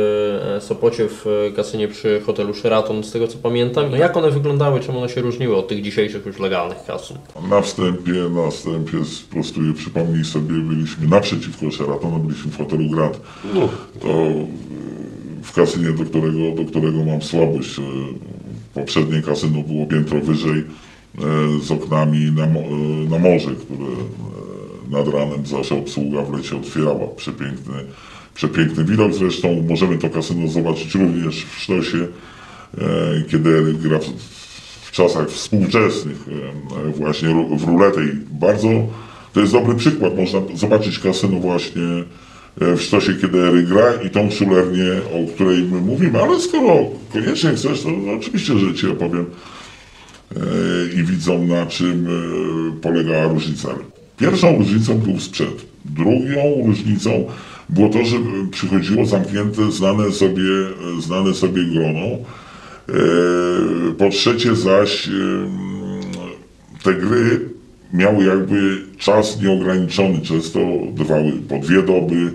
e, 0.56 0.60
Sopocie, 0.60 1.08
w 1.08 1.52
kasynie 1.56 1.88
przy 1.88 2.20
hotelu 2.20 2.54
Sheraton, 2.54 3.04
z 3.04 3.12
tego 3.12 3.28
co 3.28 3.38
pamiętam. 3.38 3.90
No 3.90 3.96
jak 3.96 4.16
one 4.16 4.30
wyglądały, 4.30 4.80
czym 4.80 4.96
one 4.96 5.08
się 5.08 5.20
różniły 5.20 5.56
od 5.56 5.68
tych 5.68 5.82
dzisiejszych 5.82 6.26
już 6.26 6.38
legalnych 6.38 6.84
kasyn? 6.86 7.16
Na 7.50 7.60
wstępie, 7.60 8.12
na 8.12 8.50
wstępie 8.50 9.04
sprostuję, 9.04 9.72
przypomnij 9.74 10.24
sobie, 10.24 10.54
byliśmy 10.54 11.08
naprzeciwko 11.08 11.70
Sheratona, 11.70 12.18
byliśmy 12.18 12.50
w 12.50 12.58
hotelu 12.58 12.90
Grand. 12.90 13.20
To 14.00 14.08
e, 14.08 14.46
w 15.42 15.52
kasynie, 15.52 15.92
do 15.92 16.04
którego, 16.04 16.62
do 16.62 16.64
którego 16.70 17.04
mam 17.04 17.22
słabość. 17.22 17.80
Poprzednie 18.76 19.22
kasyno 19.22 19.62
było 19.62 19.86
piętro 19.86 20.20
wyżej 20.20 20.58
e, 20.58 20.64
z 21.62 21.70
oknami 21.70 22.32
na, 22.32 22.44
e, 22.44 22.50
na 23.10 23.18
morze, 23.18 23.50
które 23.50 23.86
e, 23.86 24.90
nad 24.90 25.08
ranem 25.08 25.46
zawsze 25.46 25.74
obsługa 25.74 26.22
w 26.22 26.32
lecie 26.32 26.56
otwierała. 26.56 27.06
Przepiękny, 27.16 27.74
przepiękny 28.34 28.84
widok. 28.84 29.12
Zresztą 29.12 29.64
możemy 29.68 29.98
to 29.98 30.10
kasyno 30.10 30.48
zobaczyć 30.48 30.94
również 30.94 31.44
w 31.44 31.58
Sztosie, 31.60 32.06
kiedy 33.30 33.74
gra 33.74 33.98
w, 34.82 34.90
czasach 34.92 35.30
współczesnych 35.30 36.16
właśnie 36.96 37.28
w 37.56 37.64
ruletę 37.64 38.04
i 38.04 38.12
bardzo 38.30 38.68
to 39.32 39.40
jest 39.40 39.52
dobry 39.52 39.74
przykład. 39.74 40.16
Można 40.16 40.40
zobaczyć 40.54 40.98
kasyno 40.98 41.40
właśnie 41.40 41.82
w 42.60 42.80
Sztosie, 42.80 43.14
kiedy 43.14 43.38
Ery 43.38 43.62
gra 43.62 43.92
i 44.06 44.10
tą 44.10 44.30
szulernię, 44.30 44.92
o 45.14 45.34
której 45.34 45.62
my 45.62 45.80
mówimy, 45.80 46.22
ale 46.22 46.40
skoro 46.40 46.76
koniecznie 47.12 47.50
chcesz, 47.50 47.82
to 47.82 47.88
oczywiście, 48.18 48.58
że 48.58 48.74
Ci 48.74 48.88
opowiem 48.88 49.26
e, 50.36 50.40
i 51.00 51.04
widzą 51.04 51.46
na 51.46 51.66
czym 51.66 52.06
e, 52.06 52.80
polegała 52.80 53.32
różnica. 53.32 53.68
Pierwszą 54.16 54.58
różnicą 54.58 54.98
był 54.98 55.20
sprzęt. 55.20 55.66
Drugą 55.84 56.66
różnicą 56.66 57.26
było 57.68 57.88
to, 57.88 58.04
że 58.04 58.16
przychodziło 58.50 59.06
zamknięte, 59.06 59.72
znane 59.72 60.12
sobie, 60.12 60.42
znane 61.00 61.34
sobie 61.34 61.64
grono. 61.64 62.06
E, 62.06 62.94
Po 63.98 64.10
trzecie 64.10 64.56
zaś 64.56 65.08
te 66.82 66.94
gry 66.94 67.55
miały 67.92 68.24
jakby 68.24 68.82
czas 68.98 69.40
nieograniczony, 69.40 70.20
często 70.20 70.58
trwały 70.96 71.32
po 71.48 71.58
dwie 71.58 71.82
doby. 71.82 72.32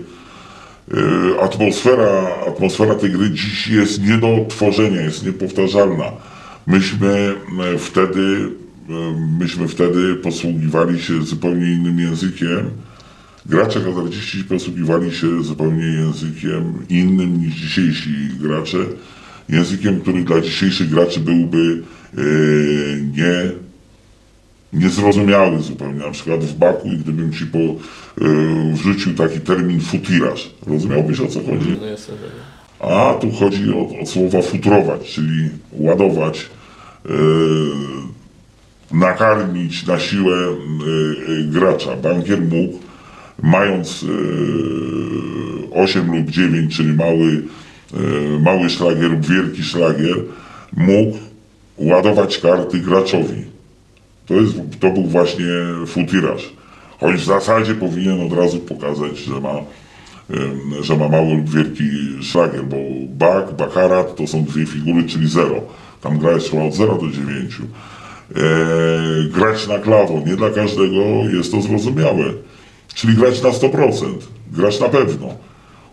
E, 0.94 1.40
Atmosfera, 1.40 2.28
atmosfera 2.48 2.94
tej 2.94 3.10
gry 3.10 3.30
dziś 3.30 3.68
jest 3.68 4.02
nie 4.02 4.18
do 4.18 4.46
tworzenia, 4.48 5.00
jest 5.00 5.26
niepowtarzalna. 5.26 6.12
Myśmy 6.66 7.34
e, 7.74 7.78
wtedy, 7.78 8.48
e, 8.90 8.92
myśmy 9.38 9.68
wtedy 9.68 10.14
posługiwali 10.14 11.00
się 11.00 11.22
zupełnie 11.22 11.72
innym 11.72 11.98
językiem. 11.98 12.70
Gracze 13.46 13.80
hazardziści 13.80 14.44
posługiwali 14.44 15.12
się 15.12 15.42
zupełnie 15.42 15.86
językiem 15.86 16.74
innym 16.88 17.40
niż 17.40 17.54
dzisiejsi 17.54 18.10
gracze. 18.40 18.78
Językiem, 19.48 20.00
który 20.00 20.24
dla 20.24 20.40
dzisiejszych 20.40 20.90
graczy 20.90 21.20
byłby 21.20 21.82
nie, 23.16 23.52
niezrozumiały 24.72 25.62
zupełnie. 25.62 25.98
Na 25.98 26.10
przykład 26.10 26.44
w 26.44 26.54
Baku, 26.54 26.88
i 26.88 26.96
gdybym 26.96 27.32
ci 27.32 27.46
po, 27.46 27.58
e, 27.58 27.74
wrzucił 28.72 29.14
taki 29.14 29.40
termin 29.40 29.80
futiraż, 29.80 30.50
rozumiałbyś 30.66 31.20
o 31.20 31.26
co 31.26 31.40
chodzi? 31.40 31.76
No 31.80 31.86
jasne. 31.86 32.14
A 32.80 33.14
tu 33.14 33.30
chodzi 33.30 33.70
o, 33.70 34.00
o 34.00 34.06
słowa 34.06 34.42
futrować, 34.42 35.12
czyli 35.12 35.48
ładować, 35.72 36.50
e, 37.06 37.10
nakarmić 38.92 39.86
na 39.86 39.98
siłę 39.98 40.36
e, 40.36 40.50
e, 40.50 41.44
gracza. 41.44 41.96
Bankier 41.96 42.40
mógł, 42.40 42.78
mając 43.42 44.04
e, 44.04 44.06
8 45.74 46.16
lub 46.16 46.30
9, 46.30 46.76
czyli 46.76 46.92
mały, 46.92 47.42
e, 47.94 48.38
mały 48.38 48.70
szlagier 48.70 49.10
lub 49.10 49.26
wielki 49.26 49.62
szlagier, 49.62 50.16
mógł 50.76 51.18
ładować 51.78 52.38
karty 52.38 52.78
graczowi. 52.78 53.51
To, 54.26 54.34
jest, 54.34 54.54
to 54.80 54.90
był 54.90 55.04
właśnie 55.04 55.46
futiraż. 55.86 56.52
Choć 57.00 57.16
w 57.16 57.24
zasadzie 57.24 57.74
powinien 57.74 58.20
od 58.26 58.32
razu 58.32 58.58
pokazać, 58.58 59.18
że 59.18 59.40
ma, 59.40 59.54
że 60.80 60.96
ma 60.96 61.08
mały 61.08 61.34
lub 61.34 61.50
wielki 61.50 61.84
szlagier, 62.22 62.64
bo 62.64 62.76
bak, 63.08 63.56
bakarat 63.56 64.16
to 64.16 64.26
są 64.26 64.44
dwie 64.44 64.66
figury, 64.66 65.04
czyli 65.04 65.28
zero. 65.28 65.60
Tam 66.00 66.18
gra 66.18 66.32
jest 66.32 66.54
od 66.54 66.74
0 66.74 66.94
do 66.94 67.10
9. 67.10 67.56
E, 67.60 69.28
grać 69.28 69.68
na 69.68 69.78
klawo, 69.78 70.22
nie 70.26 70.36
dla 70.36 70.50
każdego 70.50 71.00
jest 71.32 71.52
to 71.52 71.62
zrozumiałe. 71.62 72.24
Czyli 72.94 73.14
grać 73.14 73.42
na 73.42 73.48
100%, 73.48 74.04
grać 74.52 74.80
na 74.80 74.88
pewno. 74.88 75.28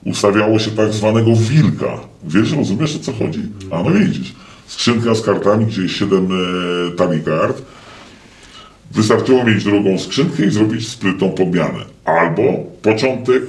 Ustawiało 0.05 0.59
się 0.59 0.71
tak 0.71 0.93
zwanego 0.93 1.31
wilka. 1.35 1.99
Wiesz, 2.23 2.51
rozumiesz 2.51 2.95
o 2.95 2.99
co 2.99 3.13
chodzi? 3.13 3.41
A 3.71 3.83
no 3.83 3.91
widzisz. 3.91 4.35
Skrzynka 4.67 5.15
z 5.15 5.21
kartami, 5.21 5.65
gdzie 5.65 5.81
jest 5.81 5.95
7 5.95 6.27
e, 6.31 6.91
talii 6.91 7.23
kart. 7.23 7.61
Wystarczyło 8.91 9.43
mieć 9.43 9.63
drugą 9.63 9.99
skrzynkę 9.99 10.45
i 10.45 10.51
zrobić 10.51 10.87
sprytną 10.87 11.29
podmianę. 11.29 11.85
Albo 12.05 12.43
początek 12.81 13.43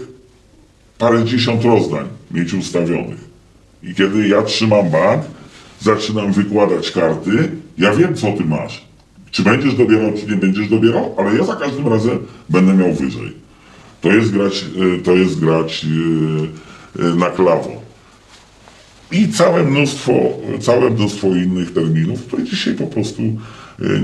parędziesiąt 0.99 1.65
rozdań 1.65 2.09
mieć 2.31 2.55
ustawionych. 2.55 3.31
I 3.83 3.95
kiedy 3.95 4.29
ja 4.29 4.43
trzymam 4.43 4.91
bank, 4.91 5.23
zaczynam 5.81 6.33
wykładać 6.33 6.91
karty, 6.91 7.51
ja 7.79 7.95
wiem 7.95 8.15
co 8.15 8.33
ty 8.33 8.45
masz. 8.45 8.85
Czy 9.31 9.43
będziesz 9.43 9.75
dobierał, 9.75 10.13
czy 10.13 10.27
nie 10.27 10.37
będziesz 10.37 10.69
dobierał, 10.69 11.15
ale 11.19 11.35
ja 11.35 11.45
za 11.45 11.57
każdym 11.57 11.89
razem 11.89 12.19
będę 12.49 12.75
miał 12.75 12.93
wyżej. 12.93 13.33
To 14.01 14.13
jest 14.13 14.31
grać, 14.31 14.65
e, 14.99 15.03
to 15.03 15.13
jest 15.13 15.41
grać 15.41 15.87
e, 16.99 17.03
e, 17.03 17.15
na 17.15 17.31
klawo. 17.31 17.71
I 19.13 19.29
całe 19.29 19.65
mnóstwo, 19.65 20.13
całe 20.61 20.91
mnóstwo 20.91 21.27
innych 21.27 21.73
terminów, 21.73 22.27
które 22.27 22.45
dzisiaj 22.45 22.75
po 22.75 22.87
prostu 22.87 23.23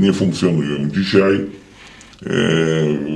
nie 0.00 0.12
funkcjonują. 0.12 0.90
Dzisiaj 0.90 1.34
e, 1.34 1.46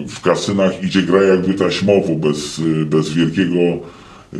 w 0.08 0.20
kasynach 0.22 0.84
idzie 0.84 1.02
gra 1.02 1.22
jakby 1.22 1.54
taśmowo, 1.54 2.14
bez, 2.14 2.58
e, 2.82 2.84
bez 2.84 3.12
wielkiego... 3.14 3.60
e, 4.32 4.38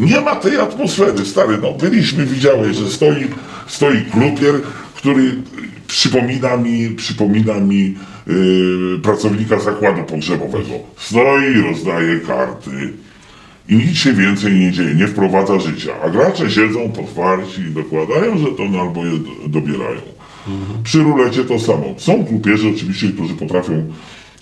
Nie 0.00 0.20
ma 0.20 0.36
tej 0.36 0.56
atmosfery, 0.56 1.24
stary, 1.24 1.58
no 1.62 1.72
byliśmy, 1.72 2.26
widziałeś, 2.26 2.76
że 2.76 2.90
stoi, 2.90 3.26
stoi 3.66 4.00
klupier, 4.12 4.54
który 4.94 5.34
przypomina 5.88 6.56
mi, 6.56 6.90
przypomina 6.90 7.54
mi 7.60 7.94
e, 8.26 8.32
pracownika 9.02 9.60
zakładu 9.60 10.02
pogrzebowego. 10.04 10.74
Stoi, 10.96 11.54
rozdaje 11.70 12.20
karty, 12.20 12.70
i 13.68 13.76
nic 13.76 13.96
się 13.96 14.12
więcej 14.12 14.52
nie 14.54 14.72
dzieje, 14.72 14.94
nie 14.94 15.06
wprowadza 15.06 15.60
życia. 15.60 15.92
A 16.04 16.10
gracze 16.10 16.50
siedzą 16.50 16.92
potwarci 16.92 17.60
i 17.60 17.70
dokładają 17.70 18.38
żetony 18.38 18.80
albo 18.80 19.04
je 19.04 19.10
do- 19.48 19.58
Przy 20.84 21.02
rulecie 21.02 21.44
to 21.44 21.58
samo. 21.58 21.84
Są 21.96 22.24
grupierzy 22.24 22.68
oczywiście, 22.76 23.08
którzy 23.08 23.34
potrafią 23.34 23.86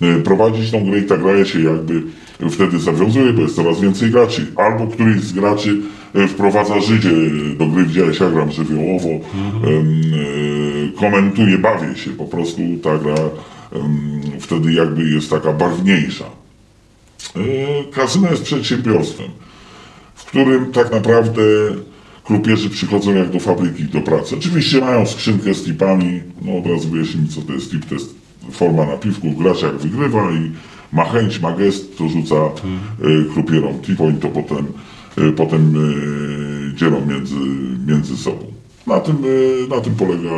e, 0.02 0.18
prowadzić 0.18 0.70
tą 0.70 0.84
grę 0.84 0.98
i 0.98 1.02
ta 1.02 1.16
gra 1.16 1.44
się 1.44 1.60
jakby 1.60 2.02
wtedy 2.50 2.78
zawiązuje, 2.78 3.32
bo 3.32 3.42
jest 3.42 3.56
coraz 3.56 3.80
więcej 3.80 4.10
graczy. 4.10 4.46
Albo 4.56 4.86
któryś 4.86 5.20
z 5.20 5.32
graczy 5.32 5.76
e, 6.14 6.28
wprowadza 6.28 6.80
życie 6.80 7.10
do 7.58 7.66
gry, 7.66 7.84
widziałeś, 7.84 8.20
ja 8.20 8.30
gram 8.30 8.52
żywiołowo, 8.52 9.08
em, 9.08 9.22
e, 10.94 11.00
komentuje, 11.00 11.58
bawię 11.58 11.96
się, 11.96 12.10
po 12.10 12.24
prostu 12.24 12.62
ta 12.82 12.98
gra 12.98 13.14
wtedy 14.40 14.72
jakby 14.72 15.10
jest 15.10 15.30
taka 15.30 15.52
barwniejsza. 15.52 16.24
Kasyno 17.92 18.30
jest 18.30 18.42
przedsiębiorstwem, 18.42 19.30
w 20.14 20.24
którym 20.24 20.72
tak 20.72 20.92
naprawdę 20.92 21.42
krupierzy 22.30 22.70
przychodzą 22.70 23.14
jak 23.14 23.30
do 23.30 23.40
fabryki 23.40 23.84
do 23.84 24.00
pracy. 24.00 24.36
Oczywiście 24.36 24.80
mają 24.80 25.06
skrzynkę 25.06 25.54
z 25.54 25.64
tipami, 25.64 26.20
no 26.42 26.58
od 26.58 26.66
razu 26.66 26.88
co 27.34 27.42
to 27.42 27.52
jest 27.52 27.70
tip, 27.70 27.84
to 27.84 27.94
jest 27.94 28.14
forma 28.52 28.86
napiwku, 28.86 29.30
gracz 29.30 29.62
jak 29.62 29.76
wygrywa 29.76 30.30
i 30.30 30.50
ma 30.92 31.04
chęć, 31.04 31.40
ma 31.40 31.52
gest, 31.52 31.98
to 31.98 32.08
rzuca 32.08 32.34
e, 32.34 33.32
krupierom 33.32 33.78
tip, 33.78 34.00
oni 34.00 34.18
to 34.18 34.28
potem, 34.28 34.66
e, 35.18 35.32
potem 35.32 35.74
e, 35.76 36.76
dzielą 36.76 37.06
między, 37.06 37.34
między 37.86 38.16
sobą. 38.16 38.44
Na 38.86 39.00
tym, 39.00 39.16
na 39.70 39.80
tym 39.80 39.94
polega 39.94 40.30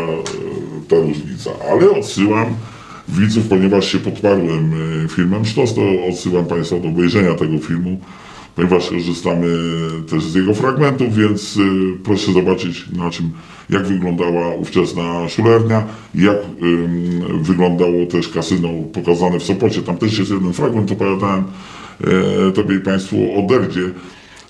ta 0.89 0.97
różnica, 0.97 1.51
ale 1.71 1.91
odsyłam 1.91 2.47
widzów, 3.09 3.49
ponieważ 3.49 3.93
się 3.93 3.99
podparłem 3.99 4.73
filmem. 5.09 5.45
Sztos, 5.45 5.75
to 5.75 5.83
odsyłam 6.11 6.45
Państwa 6.45 6.79
do 6.79 6.89
obejrzenia 6.89 7.35
tego 7.35 7.59
filmu, 7.59 8.01
ponieważ 8.57 8.91
korzystamy 8.91 9.47
też 10.11 10.25
z 10.25 10.35
jego 10.35 10.55
fragmentów, 10.55 11.17
więc 11.17 11.57
y, 11.57 11.61
proszę 12.05 12.33
zobaczyć 12.33 12.85
na 12.93 13.11
czym, 13.11 13.31
jak 13.71 13.87
wyglądała 13.87 14.55
ówczesna 14.55 15.29
szulernia 15.29 15.85
jak 16.15 16.37
wyglądało 17.43 18.07
też 18.07 18.29
kasyno 18.29 18.69
pokazane 18.93 19.39
w 19.39 19.43
Sopocie. 19.43 19.83
Tam 19.83 19.97
też 19.97 20.19
jest 20.19 20.31
jeden 20.31 20.53
fragment, 20.53 20.93
opowiadałem 20.93 21.45
e, 22.05 22.53
Tobie 22.53 22.77
i 22.77 22.81
Państwu 22.81 23.17
o 23.39 23.47
Derdzie, 23.49 23.81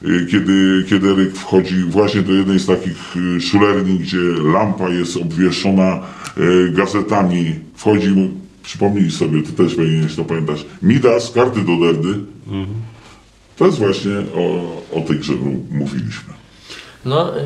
y, 0.02 0.26
kiedy, 0.30 0.84
kiedy 0.88 1.08
Eryk 1.08 1.34
wchodzi 1.34 1.84
właśnie 1.84 2.22
do 2.22 2.32
jednej 2.32 2.58
z 2.58 2.66
takich 2.66 3.16
y, 3.36 3.40
szulerni, 3.40 3.98
gdzie 3.98 4.18
lampa 4.52 4.88
jest 4.88 5.16
obwieszona 5.16 5.82
e, 5.92 6.00
gazetami, 6.72 7.54
wchodzi 7.74 8.30
przypomnij 8.62 9.10
sobie, 9.10 9.42
Ty 9.42 9.52
też 9.52 9.74
powinieneś 9.74 10.14
to 10.14 10.24
pamiętać, 10.24 10.66
Midas, 10.82 11.32
karty 11.34 11.60
do 11.60 11.76
Derdy, 11.76 12.18
to 13.56 13.66
jest 13.66 13.78
właśnie 13.78 14.12
o, 14.34 14.98
o 14.98 15.00
tej 15.00 15.18
grze 15.18 15.32
mówiliśmy. 15.70 16.32
No, 17.04 17.38
y, 17.38 17.40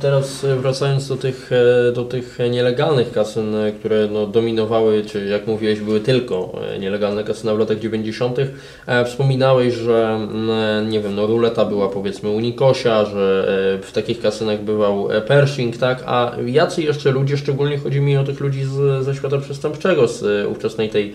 teraz 0.00 0.46
wracając 0.60 1.08
do 1.08 1.16
tych, 1.16 1.50
e, 1.88 1.92
do 1.92 2.04
tych 2.04 2.38
nielegalnych 2.50 3.12
kasyn, 3.12 3.54
e, 3.54 3.72
które 3.72 4.08
no, 4.12 4.26
dominowały, 4.26 5.04
czy 5.04 5.26
jak 5.26 5.46
mówiłeś, 5.46 5.80
były 5.80 6.00
tylko 6.00 6.60
e, 6.74 6.78
nielegalne 6.78 7.24
kasyna 7.24 7.54
w 7.54 7.58
latach 7.58 7.78
90. 7.78 8.38
E, 8.86 9.04
Wspominałeś, 9.04 9.74
że 9.74 10.06
mm, 10.06 10.90
nie 10.90 11.00
wiem, 11.00 11.14
no 11.14 11.26
ruleta 11.26 11.64
była 11.64 11.88
powiedzmy 11.88 12.30
u 12.30 12.40
Nikosia, 12.40 13.04
że 13.04 13.48
w 13.82 13.92
takich 13.92 14.20
kasynach 14.20 14.62
bywał 14.62 15.08
Pershing, 15.26 15.76
tak? 15.76 16.02
A 16.06 16.32
jacy 16.46 16.82
jeszcze 16.82 17.10
ludzie, 17.10 17.36
szczególnie 17.36 17.78
chodzi 17.78 18.00
mi 18.00 18.16
o 18.16 18.24
tych 18.24 18.40
ludzi 18.40 18.64
z, 18.64 19.04
ze 19.04 19.14
świata 19.14 19.38
przestępczego, 19.38 20.08
z 20.08 20.46
ówczesnej 20.46 20.90
tej 20.90 21.14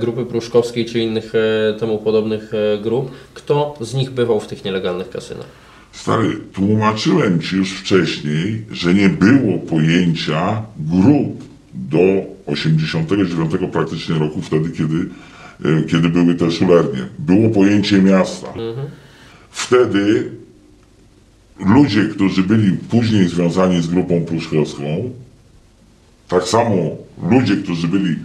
grupy 0.00 0.26
pruszkowskiej 0.26 0.84
czy 0.84 1.00
innych 1.00 1.32
e, 1.34 1.74
temu 1.78 1.98
podobnych 1.98 2.52
e, 2.54 2.82
grup, 2.82 3.10
kto 3.34 3.74
z 3.80 3.94
nich 3.94 4.10
bywał 4.10 4.40
w 4.40 4.46
tych 4.46 4.64
nielegalnych 4.64 5.10
kasynach? 5.10 5.46
Stary, 5.92 6.36
tłumaczyłem 6.52 7.40
Ci 7.40 7.56
już 7.56 7.72
wcześniej, 7.72 8.64
że 8.70 8.94
nie 8.94 9.08
było 9.08 9.58
pojęcia 9.58 10.62
grup 10.78 11.44
do 11.74 11.98
89 12.46 13.52
praktycznie 13.72 14.18
roku, 14.18 14.42
wtedy 14.42 14.70
kiedy, 14.70 15.08
e, 15.64 15.82
kiedy 15.82 16.08
były 16.08 16.34
te 16.34 16.50
szulernie. 16.50 17.06
Było 17.18 17.50
pojęcie 17.50 18.02
miasta. 18.02 18.52
Wtedy 19.50 20.30
ludzie, 21.74 22.04
którzy 22.04 22.42
byli 22.42 22.72
później 22.72 23.28
związani 23.28 23.82
z 23.82 23.86
grupą 23.86 24.24
pruszkowską, 24.24 25.10
tak 26.28 26.44
samo 26.44 26.96
ludzie, 27.30 27.56
którzy 27.56 27.88
byli 27.88 28.16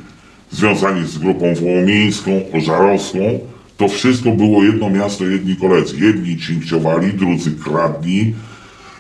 związani 0.52 1.08
z 1.08 1.18
grupą 1.18 1.56
wołomińską, 1.56 2.32
ożarowską, 2.54 3.40
to 3.78 3.88
wszystko 3.88 4.32
było 4.32 4.64
jedno 4.64 4.90
miasto, 4.90 5.26
jedni 5.26 5.56
koledzy. 5.56 6.06
Jedni 6.06 6.38
cinkciowali, 6.38 7.14
drudzy 7.14 7.52
kradli, 7.52 8.34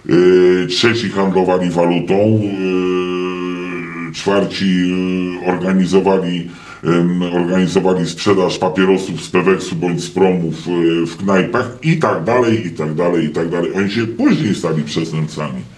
yy, 0.05 0.67
trzeci 0.67 1.09
handlowali 1.09 1.69
walutą, 1.69 2.41
yy, 2.41 4.13
czwarci 4.13 4.89
yy, 4.89 5.51
organizowali, 5.51 6.49
organizowali 7.33 8.09
sprzedaż 8.09 8.57
papierosów 8.57 9.23
z 9.23 9.29
Peweksu 9.29 9.75
bądź 9.75 10.03
z 10.03 10.09
promów 10.09 10.67
yy, 10.67 11.05
w 11.05 11.17
knajpach 11.17 11.77
i 11.83 11.97
tak 11.97 12.23
dalej, 12.23 12.67
i 12.67 12.71
tak 12.71 12.93
dalej, 12.93 13.25
i 13.25 13.29
tak 13.29 13.49
dalej. 13.49 13.71
Oni 13.75 13.91
się 13.91 14.07
później 14.07 14.55
stali 14.55 14.83
przestępcami. 14.83 15.74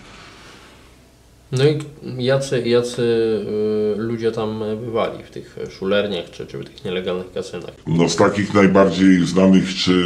No 1.51 1.63
i 1.65 1.79
jacy, 2.23 2.67
jacy 2.67 3.01
y, 3.01 4.01
ludzie 4.01 4.31
tam 4.31 4.63
bywali 4.85 5.23
w 5.23 5.31
tych 5.31 5.57
szulerniach 5.79 6.29
czy, 6.31 6.45
czy 6.45 6.57
w 6.57 6.65
tych 6.65 6.85
nielegalnych 6.85 7.31
kasynach? 7.31 7.71
No 7.87 8.09
z 8.09 8.15
takich 8.15 8.53
najbardziej 8.53 9.25
znanych 9.25 9.75
czy, 9.75 10.03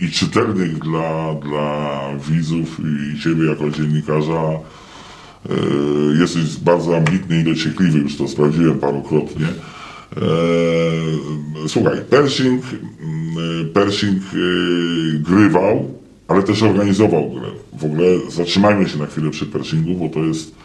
i, 0.00 0.10
czytelnych 0.10 0.78
dla, 0.78 1.34
dla 1.34 2.00
widzów 2.30 2.80
i 3.14 3.20
Ciebie 3.20 3.46
jako 3.46 3.70
dziennikarza 3.70 4.42
e, 4.42 5.54
jesteś 6.20 6.56
bardzo 6.56 6.96
ambitny 6.96 7.40
i 7.40 7.44
dociekliwy, 7.44 7.98
już 7.98 8.16
to 8.16 8.28
sprawdziłem 8.28 8.78
parokrotnie. 8.78 9.46
E, 9.46 10.22
słuchaj, 11.68 11.98
Pershing, 12.10 12.64
mm, 13.00 13.68
Pershing 13.72 14.22
grywał, 15.20 15.94
ale 16.28 16.42
też 16.42 16.62
organizował 16.62 17.30
grę. 17.30 17.48
W 17.78 17.84
ogóle 17.84 18.06
zatrzymajmy 18.30 18.88
się 18.88 18.98
na 18.98 19.06
chwilę 19.06 19.30
przy 19.30 19.46
Pershingu, 19.46 19.94
bo 19.94 20.14
to 20.14 20.20
jest 20.20 20.61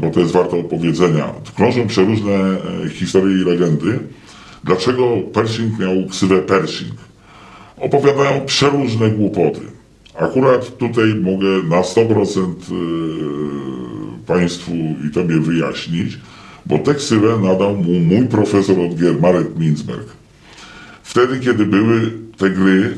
bo 0.00 0.10
to 0.10 0.20
jest 0.20 0.32
warte 0.32 0.56
opowiedzenia. 0.56 1.32
Krążą 1.56 1.86
przeróżne 1.86 2.32
e, 2.32 2.88
historie 2.88 3.42
i 3.42 3.44
legendy. 3.44 3.98
Dlaczego 4.64 5.16
Pershing 5.32 5.78
miał 5.78 6.08
ksywę 6.10 6.42
Pershing? 6.42 6.94
Opowiadają 7.76 8.46
przeróżne 8.46 9.10
głupoty. 9.10 9.60
Akurat 10.18 10.76
tutaj 10.78 11.14
mogę 11.14 11.48
na 11.68 11.80
100% 11.80 12.42
e, 12.42 12.54
Państwu 14.26 14.72
i 15.08 15.10
Tobie 15.14 15.40
wyjaśnić, 15.40 16.18
bo 16.66 16.78
tę 16.78 16.94
ksywę 16.94 17.38
nadał 17.42 17.76
mu 17.76 18.00
mój 18.00 18.26
profesor 18.26 18.80
od 18.80 18.94
gier, 18.94 19.20
Marek 19.20 19.58
Minzberg. 19.58 20.06
Wtedy, 21.02 21.40
kiedy 21.40 21.66
były 21.66 22.12
te 22.36 22.50
gry 22.50 22.94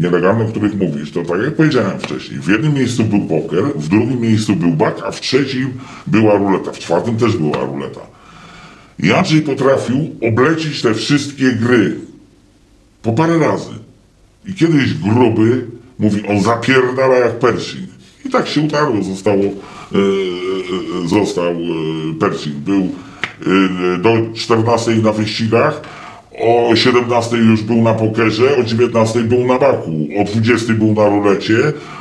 nielegalne, 0.00 0.44
o 0.44 0.48
których 0.48 0.74
mówisz, 0.74 1.12
to 1.12 1.22
tak 1.22 1.42
jak 1.42 1.54
powiedziałem 1.54 1.98
wcześniej, 1.98 2.40
w 2.40 2.48
jednym 2.48 2.74
miejscu 2.74 3.04
był 3.04 3.20
poker, 3.20 3.64
w 3.76 3.88
drugim 3.88 4.20
miejscu 4.20 4.56
był 4.56 4.70
bak, 4.70 5.02
a 5.04 5.10
w 5.10 5.20
trzecim 5.20 5.72
była 6.06 6.38
ruleta, 6.38 6.72
w 6.72 6.78
czwartym 6.78 7.16
też 7.16 7.36
była 7.36 7.64
ruleta. 7.64 8.00
I 8.98 9.12
Andrzej 9.12 9.42
potrafił 9.42 10.16
oblecić 10.28 10.82
te 10.82 10.94
wszystkie 10.94 11.52
gry 11.52 11.96
po 13.02 13.12
parę 13.12 13.38
razy. 13.38 13.72
I 14.46 14.54
kiedyś 14.54 14.94
gruby 14.94 15.66
mówi, 15.98 16.22
on 16.28 16.42
zapierdala 16.42 17.16
jak 17.16 17.38
Pershing. 17.38 17.90
I 18.24 18.30
tak 18.30 18.48
się 18.48 18.60
utarło, 18.60 19.02
zostało, 19.02 19.42
e, 19.42 21.08
został 21.08 21.52
e, 21.52 22.14
Pershing. 22.20 22.56
Był 22.56 22.88
do 23.98 24.34
14 24.34 24.90
na 24.90 25.12
wyścigach, 25.12 25.82
o 26.40 26.76
17 26.76 27.36
już 27.36 27.62
był 27.62 27.82
na 27.82 27.94
pokerze, 27.94 28.56
o 28.56 28.64
19 28.64 29.20
był 29.20 29.46
na 29.46 29.58
baku, 29.58 29.92
o 30.20 30.24
20 30.24 30.72
był 30.72 30.94
na 30.94 31.08
rulecie, 31.08 31.56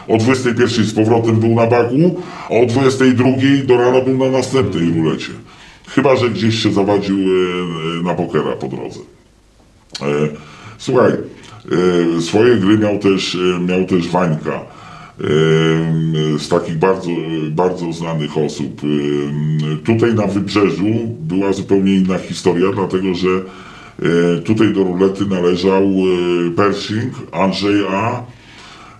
o 0.08 0.18
21 0.18 0.86
z 0.86 0.94
powrotem 0.94 1.36
był 1.36 1.56
na 1.56 1.68
baku, 1.68 2.22
a 2.50 2.54
o 2.54 2.66
22 2.66 3.30
do 3.66 3.78
rana 3.78 4.02
był 4.02 4.18
na 4.18 4.38
następnej 4.38 4.94
rulecie. 4.94 5.32
Chyba, 5.88 6.16
że 6.16 6.30
gdzieś 6.30 6.64
się 6.64 6.74
zawadził 6.74 7.18
e, 7.18 7.22
e, 8.00 8.04
na 8.04 8.14
pokera 8.14 8.52
po 8.52 8.68
drodze. 8.68 9.00
E, 10.02 10.06
Słuchaj, 10.78 11.12
swoje 12.20 12.56
gry 12.56 12.78
miał 12.78 13.00
też, 13.00 13.38
miał 13.68 13.86
też 13.86 14.08
Wańka. 14.08 14.62
Z 16.40 16.50
takich 16.50 16.78
bardzo, 16.78 17.10
bardzo 17.52 17.94
znanych 17.94 18.38
osób. 18.38 18.82
Tutaj 19.86 20.14
na 20.14 20.28
wybrzeżu 20.28 20.86
była 21.20 21.54
zupełnie 21.54 21.94
inna 21.94 22.18
historia, 22.18 22.68
dlatego 22.76 23.14
że 23.14 23.28
tutaj 24.46 24.74
do 24.74 24.84
rulety 24.84 25.26
należał 25.26 25.84
e, 25.84 26.52
Pershing, 26.56 27.14
Andrzej 27.32 27.86
A. 27.88 28.24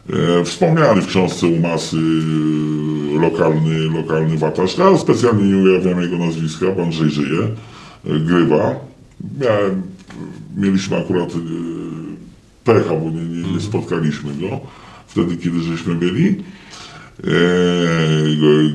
E, 0.10 0.44
Wspomniany 0.44 1.02
w 1.02 1.08
książce 1.08 1.48
u 1.48 1.60
masy 1.60 1.98
e, 1.98 3.22
lokalny, 3.22 3.80
lokalny 3.80 4.38
watasz, 4.38 4.80
ale 4.80 4.98
specjalnie 4.98 5.44
nie 5.44 5.58
ujawniam 5.58 6.02
jego 6.02 6.18
nazwiska, 6.18 6.66
bo 6.76 6.84
Andrzej 6.84 7.10
żyje, 7.10 7.40
e, 8.06 8.20
grywa. 8.20 8.76
Miałem, 9.42 9.82
mieliśmy 10.58 10.98
akurat 10.98 11.30
e, 11.30 11.38
pecha, 12.64 12.96
bo 12.96 13.10
nie, 13.12 13.24
nie, 13.24 13.54
nie 13.54 13.62
spotkaliśmy 13.62 14.34
go 14.34 14.60
wtedy, 15.08 15.38
kiedy 15.38 15.60
żeśmy 15.60 15.96
byli. 15.96 16.36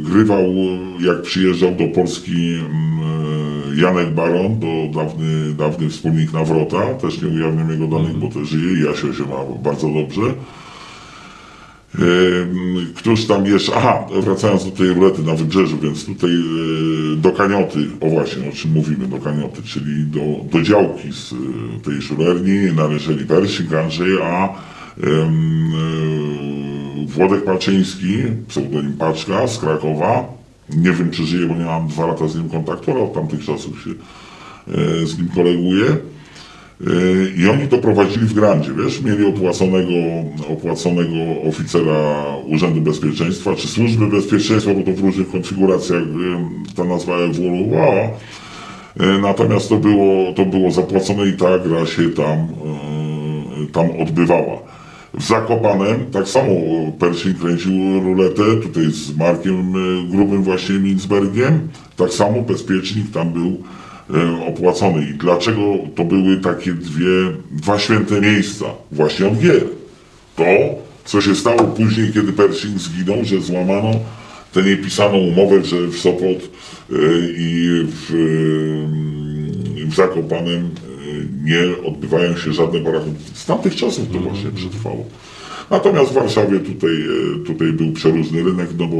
Grywał, 0.04 0.44
jak 1.00 1.22
przyjeżdżał 1.22 1.74
do 1.74 1.86
Polski 1.94 2.54
mm, 2.54 3.43
Janek 3.76 4.14
Baron, 4.14 4.60
to 4.60 4.98
dawny, 4.98 5.54
dawny 5.54 5.88
wspólnik 5.88 6.32
Nawrota, 6.32 6.94
też 6.94 7.22
nie 7.22 7.28
ujawniam 7.28 7.70
jego 7.70 7.86
danych, 7.86 8.16
bo 8.16 8.28
też 8.28 8.48
żyje, 8.48 8.86
Jasio 8.86 9.12
się 9.12 9.22
ma 9.22 9.62
bardzo 9.62 9.88
dobrze. 9.88 10.34
Któż 12.94 13.26
tam 13.26 13.46
jeszcze, 13.46 13.72
aha, 13.76 14.06
wracając 14.20 14.64
do 14.64 14.70
tej 14.70 14.88
rulety 14.88 15.22
na 15.22 15.34
wybrzeżu, 15.34 15.78
więc 15.78 16.06
tutaj 16.06 16.30
e, 16.30 17.16
do 17.16 17.32
Kanioty, 17.32 17.78
o 18.00 18.08
właśnie, 18.08 18.48
o 18.48 18.52
czym 18.52 18.72
mówimy, 18.72 19.06
do 19.06 19.18
Kanioty, 19.18 19.62
czyli 19.62 20.04
do, 20.06 20.20
do 20.52 20.62
działki 20.62 21.12
z 21.12 21.32
e, 21.32 21.36
tej 21.84 22.02
żulerni 22.02 22.72
należeli 22.76 23.24
Persik, 23.24 23.74
Andrzej, 23.74 24.22
a 24.22 24.54
um, 25.06 25.72
Włodek 27.06 27.44
Paczyński, 27.44 28.18
pseudonim 28.48 28.92
Paczka 28.92 29.46
z 29.46 29.58
Krakowa, 29.58 30.24
nie 30.70 30.92
wiem 30.92 31.10
czy 31.10 31.24
żyje, 31.24 31.46
bo 31.46 31.54
nie 31.54 31.64
mam 31.64 31.88
dwa 31.88 32.06
lata 32.06 32.28
z 32.28 32.36
nim 32.36 32.48
kontaktu, 32.48 32.90
ale 32.90 33.00
od 33.00 33.14
tamtych 33.14 33.44
czasów 33.44 33.84
się 33.84 33.90
z 35.06 35.18
nim 35.18 35.28
koleguję. 35.34 35.84
I 37.36 37.48
oni 37.48 37.68
to 37.68 37.78
prowadzili 37.78 38.26
w 38.26 38.34
Grandzie, 38.34 38.70
wiesz, 38.84 39.02
mieli 39.02 39.26
opłaconego, 39.26 39.92
opłaconego 40.48 41.48
oficera 41.48 42.24
Urzędu 42.46 42.80
Bezpieczeństwa, 42.80 43.54
czy 43.54 43.68
Służby 43.68 44.06
Bezpieczeństwa, 44.06 44.74
bo 44.74 44.82
to 44.82 44.92
w 44.92 45.00
różnych 45.00 45.30
konfiguracjach 45.30 46.02
ta 46.76 46.84
nazwa 46.84 47.16
ewoluowała. 47.16 48.08
Natomiast 49.22 49.68
to 49.68 49.76
było, 49.76 50.32
to 50.32 50.44
było 50.44 50.70
zapłacone 50.70 51.26
i 51.26 51.32
ta 51.32 51.58
gra 51.58 51.86
się 51.86 52.10
tam, 52.10 52.48
tam 53.72 53.90
odbywała. 54.00 54.58
W 55.18 55.22
Zakopanem 55.22 56.10
tak 56.12 56.28
samo 56.28 56.50
Pershing 56.98 57.38
kręcił 57.38 58.00
ruletę, 58.00 58.42
tutaj 58.62 58.84
z 58.84 59.16
Markiem 59.16 59.72
Grubym 60.10 60.42
właśnie 60.42 60.74
Minsbergiem, 60.74 61.68
tak 61.96 62.12
samo 62.12 62.42
bezpiecznik 62.42 63.12
tam 63.12 63.32
był 63.32 63.58
E, 64.10 64.46
opłacony. 64.46 65.06
I 65.10 65.14
dlaczego 65.14 65.60
to 65.96 66.04
były 66.04 66.36
takie 66.36 66.72
dwie, 66.72 67.32
dwa 67.50 67.78
święte 67.78 68.20
miejsca? 68.20 68.64
Właśnie 68.92 69.26
od 69.26 69.38
gier. 69.38 69.62
To, 70.36 70.44
co 71.04 71.20
się 71.20 71.34
stało 71.34 71.62
później, 71.62 72.12
kiedy 72.12 72.32
Pershing 72.32 72.78
zginął, 72.78 73.24
że 73.24 73.40
złamano 73.40 73.90
tę 74.52 74.62
niepisaną 74.62 75.18
umowę, 75.18 75.64
że 75.64 75.86
w 75.86 75.98
Sopot 75.98 76.22
e, 76.22 76.94
i 77.38 77.68
w, 77.86 78.14
e, 79.84 79.86
w 79.86 79.94
Zakopanem 79.94 80.70
nie 81.44 81.86
odbywają 81.86 82.36
się 82.36 82.52
żadne 82.52 82.80
porachunki. 82.80 83.24
Z 83.34 83.46
tamtych 83.46 83.76
czasów 83.76 84.04
to 84.12 84.18
właśnie 84.18 84.50
przetrwało. 84.50 85.04
Natomiast 85.70 86.10
w 86.10 86.14
Warszawie 86.14 86.58
tutaj, 86.58 87.04
tutaj 87.46 87.72
był 87.72 87.92
przeróżny 87.92 88.42
rynek, 88.42 88.68
no 88.78 88.86
bo 88.86 88.96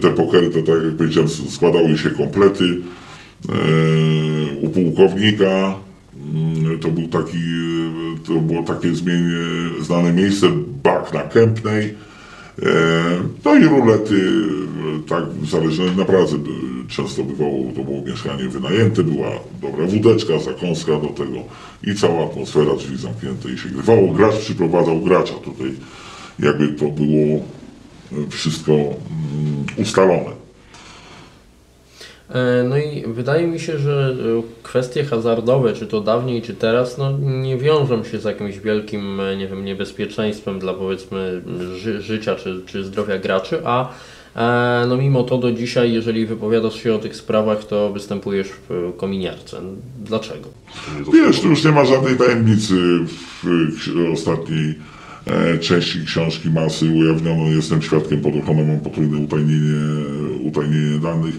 te 0.00 0.10
pokery 0.10 0.50
to 0.50 0.62
tak 0.62 0.84
jak 0.84 0.94
powiedziałem 0.96 1.28
składały 1.28 1.98
się 1.98 2.10
komplety. 2.10 2.64
E, 3.48 3.52
u 4.60 4.68
pułkownika 4.68 5.74
mm, 6.34 6.78
to 6.78 6.88
był 6.88 7.08
taki, 7.08 7.38
to 8.26 8.32
było 8.32 8.62
takie 8.62 8.94
zmienie, 8.94 9.38
znane 9.80 10.12
miejsce, 10.12 10.46
bak 10.82 11.14
na 11.14 11.20
Kępnej. 11.20 11.94
E, 12.62 12.70
no 13.44 13.56
i 13.56 13.64
rulety, 13.64 14.32
tak 15.08 15.24
zależne 15.50 15.84
naprawdę 15.96 16.36
często 16.88 17.24
bywało, 17.24 17.72
to 17.76 17.84
było 17.84 18.02
mieszkanie 18.02 18.48
wynajęte, 18.48 19.04
była 19.04 19.30
dobra 19.62 19.86
wódeczka, 19.86 20.38
zakąska 20.38 20.92
do 20.92 21.08
tego 21.08 21.38
i 21.84 21.94
cała 21.94 22.24
atmosfera, 22.24 22.74
drzwi 22.76 22.96
zamknięte 22.96 23.50
i 23.50 23.58
się 23.58 23.68
grywało. 23.68 24.12
Gracz 24.12 24.36
przyprowadzał 24.36 25.00
gracza 25.00 25.34
tutaj, 25.34 25.74
jakby 26.38 26.68
to 26.68 26.88
było 26.88 27.40
wszystko 28.30 28.72
mm, 28.72 28.96
ustalone. 29.76 30.37
E, 32.34 32.64
no 32.68 32.78
i 32.78 33.04
wydaje 33.06 33.46
mi 33.46 33.60
się, 33.60 33.78
że 33.78 34.16
e, 34.38 34.42
kwestie 34.62 35.04
hazardowe, 35.04 35.72
czy 35.72 35.86
to 35.86 36.00
dawniej, 36.00 36.42
czy 36.42 36.54
teraz, 36.54 36.98
no 36.98 37.18
nie 37.18 37.56
wiążą 37.56 38.04
się 38.04 38.18
z 38.18 38.24
jakimś 38.24 38.58
wielkim, 38.58 39.20
e, 39.20 39.36
nie 39.36 39.48
wiem, 39.48 39.64
niebezpieczeństwem 39.64 40.58
dla 40.58 40.74
powiedzmy 40.74 41.42
ży 41.76 42.02
życia 42.02 42.36
czy, 42.36 42.60
czy 42.66 42.84
zdrowia 42.84 43.18
graczy, 43.18 43.60
a 43.64 43.88
no 44.88 44.96
mimo 44.96 45.22
to 45.22 45.38
do 45.38 45.52
dzisiaj, 45.52 45.92
jeżeli 45.92 46.26
wypowiadasz 46.26 46.82
się 46.82 46.94
o 46.94 46.98
tych 46.98 47.16
sprawach, 47.16 47.64
to 47.64 47.92
występujesz 47.92 48.48
w 48.68 48.92
kominiarce. 48.96 49.60
Dlaczego? 50.04 50.48
Wiesz, 51.12 51.40
tu 51.40 51.48
już 51.48 51.64
nie 51.64 51.72
ma 51.72 51.84
żadnej 51.84 52.16
tajemnicy 52.16 52.74
w 53.42 54.12
ostatniej 54.12 54.74
części 55.60 56.04
książki 56.04 56.50
masy 56.50 56.86
ujawniono, 56.86 57.50
jestem 57.50 57.82
świadkiem 57.82 58.22
mam 58.46 58.80
potrójne 58.80 59.18
utajnienie, 59.18 59.80
utajnienie 60.44 60.98
danych 60.98 61.34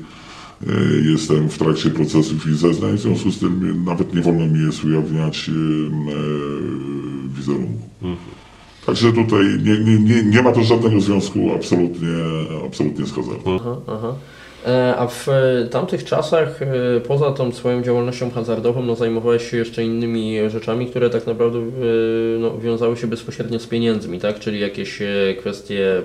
jestem 1.11 1.49
w 1.49 1.57
trakcie 1.57 1.89
procesów 1.89 2.47
i 2.47 2.55
zeznań, 2.55 2.97
w 2.97 2.99
związku 2.99 3.31
z 3.31 3.39
tym 3.39 3.83
nawet 3.85 4.13
nie 4.13 4.21
wolno 4.21 4.47
mi 4.47 4.65
jest 4.65 4.83
ujawniać 4.83 5.49
e, 5.49 5.51
e, 5.51 6.15
wizerunku. 7.37 7.89
Mhm. 8.01 8.17
Także 8.85 9.13
tutaj 9.13 9.45
nie, 9.63 9.79
nie, 9.79 9.99
nie, 9.99 10.23
nie 10.23 10.41
ma 10.41 10.51
to 10.51 10.63
żadnego 10.63 11.01
związku 11.01 11.39
absolutnie, 11.55 12.07
absolutnie 12.67 13.05
z 13.05 13.13
hazardem. 13.13 13.55
Aha, 13.55 13.75
aha. 13.87 14.15
A 14.97 15.07
w 15.07 15.27
tamtych 15.71 16.03
czasach, 16.03 16.59
poza 17.07 17.31
tą 17.31 17.51
swoją 17.51 17.83
działalnością 17.83 18.31
hazardową, 18.31 18.83
no, 18.83 18.95
zajmowałeś 18.95 19.51
się 19.51 19.57
jeszcze 19.57 19.83
innymi 19.83 20.37
rzeczami, 20.49 20.87
które 20.87 21.09
tak 21.09 21.27
naprawdę 21.27 21.59
no, 22.39 22.57
wiązały 22.57 22.97
się 22.97 23.07
bezpośrednio 23.07 23.59
z 23.59 23.67
pieniędzmi, 23.67 24.19
tak? 24.19 24.39
Czyli 24.39 24.59
jakieś 24.59 24.99
kwestie 25.39 26.01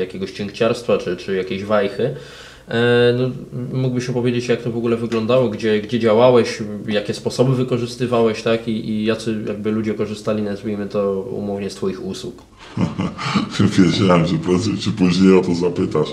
jakiegoś 0.00 0.32
cięgciarstwa, 0.32 0.98
czy, 0.98 1.16
czy 1.16 1.36
jakieś 1.36 1.64
wajchy. 1.64 2.14
E, 2.68 3.14
no, 3.18 3.30
mógłbyś 3.72 4.08
opowiedzieć, 4.08 4.48
jak 4.48 4.62
to 4.62 4.72
w 4.72 4.76
ogóle 4.76 4.96
wyglądało, 4.96 5.48
gdzie, 5.48 5.80
gdzie 5.80 5.98
działałeś, 5.98 6.58
jakie 6.88 7.14
sposoby 7.14 7.56
wykorzystywałeś, 7.56 8.42
tak? 8.42 8.68
I, 8.68 8.90
i 8.90 9.04
jacy 9.04 9.44
jakby 9.48 9.70
ludzie 9.70 9.94
korzystali, 9.94 10.42
nazwijmy 10.42 10.86
to 10.86 11.20
umownie, 11.20 11.70
z 11.70 11.74
Twoich 11.74 12.04
usług? 12.04 12.42
Wiedziałem, 13.78 14.26
że 14.26 14.34
prędzej 14.34 14.78
czy 14.78 14.90
później 14.90 15.38
o 15.38 15.40
to 15.40 15.54
zapytasz. 15.54 16.08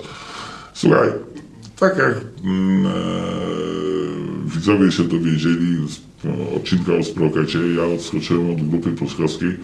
Słuchaj, 0.73 1.09
tak 1.79 1.97
jak 1.97 2.15
mm, 2.43 2.85
e, 2.85 2.89
widzowie 4.45 4.91
się 4.91 5.03
dowiedzieli 5.03 5.87
z 5.87 6.01
no, 6.23 6.31
odcinka 6.55 6.93
o 6.93 7.03
Sprokecie, 7.03 7.59
ja 7.77 7.83
odskoczyłem 7.83 8.51
od 8.51 8.69
grupy 8.69 8.91
pruszkowskiej 8.91 9.57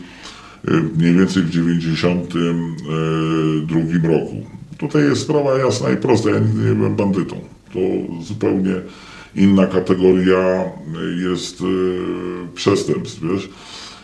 e, 0.67 0.71
mniej 0.97 1.13
więcej 1.13 1.43
w 1.43 1.47
1992 1.47 4.09
roku. 4.09 4.45
Tutaj 4.87 5.03
jest 5.03 5.21
sprawa 5.21 5.57
jasna 5.57 5.89
i 5.89 5.97
prosta. 5.97 6.29
Ja 6.29 6.39
nigdy 6.39 6.69
nie 6.69 6.75
byłem 6.75 6.95
bandytą. 6.95 7.35
To 7.73 7.79
zupełnie 8.23 8.73
inna 9.35 9.67
kategoria 9.67 10.63
jest 11.23 11.61
yy, 11.61 11.67
przestępstw, 12.55 13.21
wiesz. 13.23 13.49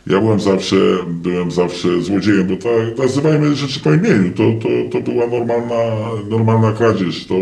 Ja 0.08 0.20
byłem 0.20 0.40
zawsze, 0.40 0.76
byłem 1.08 1.52
zawsze 1.52 2.02
złodziejem, 2.02 2.48
bo 2.48 2.56
tak, 2.56 2.98
nazywajmy 2.98 3.56
rzeczy 3.56 3.80
po 3.80 3.94
imieniu. 3.94 4.32
To, 4.32 4.44
to, 4.62 5.00
to 5.00 5.12
była 5.12 5.28
normalna, 5.28 5.82
normalna 6.30 6.72
kradzież. 6.72 7.26
To, 7.26 7.36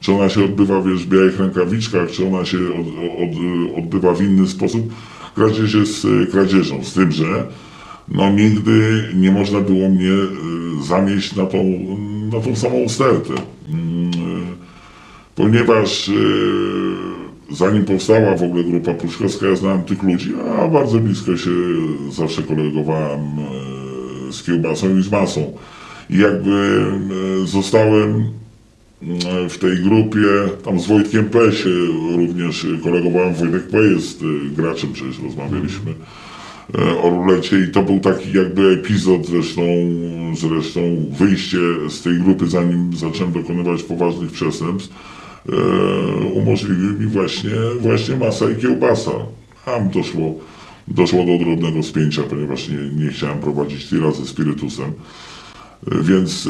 czy 0.00 0.12
ona 0.12 0.28
się 0.28 0.44
odbywa 0.44 0.82
wiesz, 0.82 1.06
w 1.06 1.08
białych 1.08 1.40
rękawiczkach, 1.40 2.10
czy 2.10 2.26
ona 2.26 2.44
się 2.44 2.58
od, 2.58 2.86
od, 3.22 3.38
odbywa 3.78 4.14
w 4.14 4.22
inny 4.22 4.46
sposób. 4.46 4.92
Kradzież 5.34 5.74
jest 5.74 6.04
y, 6.04 6.26
kradzieżą, 6.26 6.84
z 6.84 6.94
tym, 6.94 7.12
że 7.12 7.46
no, 8.08 8.30
nigdy 8.30 9.04
nie 9.14 9.32
można 9.32 9.60
było 9.60 9.88
mnie 9.88 10.12
y, 10.12 10.84
zamieść 10.84 11.36
na 11.36 11.46
tą 11.46 11.58
na 12.32 12.40
tą 12.40 12.56
samą 12.56 12.88
stertę. 12.88 13.34
Mm, 13.68 14.10
ponieważ 15.34 16.08
e, 16.08 16.12
zanim 17.54 17.84
powstała 17.84 18.36
w 18.36 18.42
ogóle 18.42 18.64
grupa 18.64 18.94
pruszkowska, 18.94 19.46
ja 19.46 19.56
znałem 19.56 19.82
tych 19.82 20.02
ludzi, 20.02 20.32
a 20.58 20.68
bardzo 20.68 20.98
blisko 20.98 21.36
się 21.36 21.50
zawsze 22.10 22.42
kolegowałem 22.42 23.20
e, 23.20 24.32
z 24.32 24.42
kiełbasą 24.42 24.98
i 24.98 25.02
z 25.02 25.10
masą. 25.10 25.52
I 26.10 26.18
jakby 26.18 26.84
e, 27.42 27.46
zostałem 27.46 28.24
w 29.48 29.58
tej 29.58 29.76
grupie, 29.76 30.26
tam 30.64 30.80
z 30.80 30.86
Wojtkiem 30.86 31.24
P. 31.24 31.52
się 31.52 31.70
również 32.16 32.66
kolegowałem. 32.84 33.34
Wojtek 33.34 33.68
P. 33.68 33.78
jest 33.78 34.22
graczem, 34.56 34.92
przecież 34.92 35.22
rozmawialiśmy. 35.22 35.94
E, 36.74 37.02
o 37.02 37.10
rulecie 37.10 37.60
i 37.60 37.68
to 37.68 37.82
był 37.82 38.00
taki 38.00 38.32
jakby 38.32 38.68
epizod 38.68 39.26
zresztą, 39.26 39.62
zresztą 40.34 40.80
wyjście 41.18 41.58
z 41.88 42.02
tej 42.02 42.18
grupy 42.18 42.46
zanim 42.46 42.96
zacząłem 42.96 43.32
dokonywać 43.32 43.82
poważnych 43.82 44.32
przestępstw 44.32 44.94
e, 45.48 45.52
umożliwił 46.34 47.00
mi 47.00 47.06
właśnie, 47.06 47.50
właśnie 47.80 48.16
masa 48.16 48.50
i 48.50 48.56
kiełbasa. 48.56 49.10
Tam 49.64 49.90
doszło, 49.90 50.34
doszło 50.88 51.24
do 51.24 51.44
drobnego 51.44 51.82
spięcia, 51.82 52.22
ponieważ 52.22 52.68
nie, 52.68 53.04
nie 53.04 53.10
chciałem 53.10 53.38
prowadzić 53.38 53.88
tira 53.88 54.12
ze 54.12 54.26
spirytusem. 54.26 54.92
E, 55.92 56.02
więc 56.02 56.48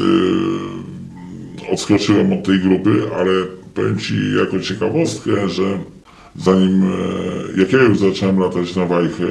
odskoczyłem 1.72 2.33
od 2.33 2.44
tej 2.44 2.59
grupy, 2.59 3.02
ale 3.18 3.31
powiem 3.74 3.98
Ci 3.98 4.14
jako 4.38 4.61
ciekawostkę, 4.61 5.48
że 5.48 5.78
zanim, 6.37 6.83
jak 7.57 7.72
ja 7.72 7.83
już 7.83 7.98
zacząłem 7.98 8.38
latać 8.38 8.76
na 8.76 8.87
wajchę, 8.87 9.26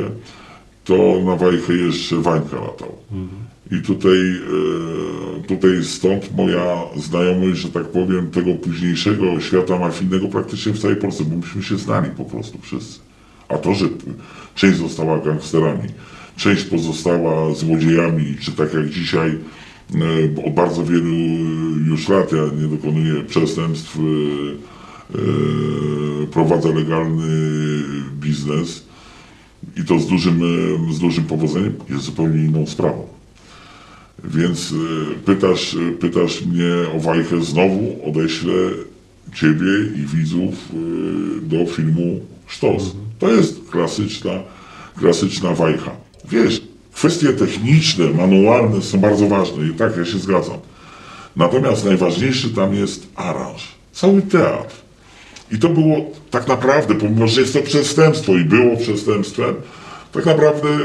to 0.87 1.21
na 1.25 1.35
Wajchę 1.35 1.73
jeszcze 1.73 2.15
Wańka 2.15 2.55
latał. 2.55 2.95
I 3.71 3.81
tutaj, 3.81 4.19
e, 5.39 5.43
tutaj 5.47 5.83
stąd 5.83 6.35
moja 6.35 6.77
znajomość, 6.95 7.59
że 7.59 7.69
tak 7.69 7.87
powiem, 7.87 8.31
tego 8.31 8.53
późniejszego 8.53 9.39
świata 9.39 9.79
mafijnego 9.79 10.27
praktycznie 10.27 10.73
w 10.73 10.79
całej 10.79 10.97
Polsce, 10.97 11.23
bo 11.23 11.35
myśmy 11.35 11.63
się 11.63 11.77
znali 11.77 12.09
po 12.09 12.25
prostu 12.25 12.57
wszyscy. 12.61 12.99
A 13.49 13.57
to, 13.57 13.73
że 13.73 13.85
część 14.55 14.77
została 14.77 15.19
gangsterami, 15.19 15.89
część 16.37 16.63
pozostała 16.63 17.53
złodziejami, 17.53 18.35
czy 18.41 18.51
tak 18.51 18.73
jak 18.73 18.89
dzisiaj 18.89 19.37
e, 19.95 20.45
od 20.47 20.53
bardzo 20.53 20.83
wielu 20.83 21.15
już 21.87 22.09
lat 22.09 22.31
ja 22.31 22.43
nie 22.61 22.67
dokonuję 22.77 23.23
przestępstw, 23.23 23.97
e, 23.97 23.99
prowadzę 26.27 26.73
legalny 26.73 27.27
biznes 28.19 28.86
i 29.75 29.83
to 29.83 29.99
z 29.99 30.07
dużym, 30.07 30.41
e, 30.89 30.93
z 30.93 30.99
dużym 30.99 31.23
powodzeniem 31.23 31.73
jest 31.89 32.03
zupełnie 32.03 32.45
inną 32.45 32.67
sprawą. 32.67 33.07
Więc 34.23 34.73
e, 34.73 35.15
pytasz, 35.25 35.75
e, 35.75 35.91
pytasz 35.91 36.45
mnie 36.45 36.73
o 36.95 36.99
Wajchę, 36.99 37.43
znowu 37.43 38.09
odeślę 38.09 38.53
Ciebie 39.35 39.71
i 39.95 40.17
widzów 40.17 40.53
do 41.41 41.65
filmu 41.65 42.19
Sztos. 42.47 42.95
To 43.19 43.31
jest 43.31 43.69
klasyczna, 43.71 44.31
klasyczna 44.99 45.53
Wajcha. 45.53 45.91
Wiesz, 46.29 46.61
kwestie 46.93 47.33
techniczne, 47.33 48.05
manualne 48.13 48.81
są 48.81 48.97
bardzo 48.97 49.27
ważne 49.27 49.67
i 49.67 49.73
tak, 49.73 49.97
ja 49.97 50.05
się 50.05 50.17
zgadzam. 50.17 50.57
Natomiast 51.35 51.85
najważniejszy 51.85 52.49
tam 52.49 52.73
jest 52.73 53.07
aranż, 53.15 53.67
cały 53.91 54.21
teatr. 54.21 54.86
I 55.51 55.59
to 55.59 55.69
było 55.69 55.95
tak 56.31 56.47
naprawdę, 56.47 56.95
pomimo 56.95 57.27
że 57.27 57.41
jest 57.41 57.53
to 57.53 57.59
przestępstwo 57.61 58.33
i 58.35 58.45
było 58.45 58.77
przestępstwem, 58.77 59.55
tak 60.11 60.25
naprawdę 60.25 60.69
e, 60.69 60.77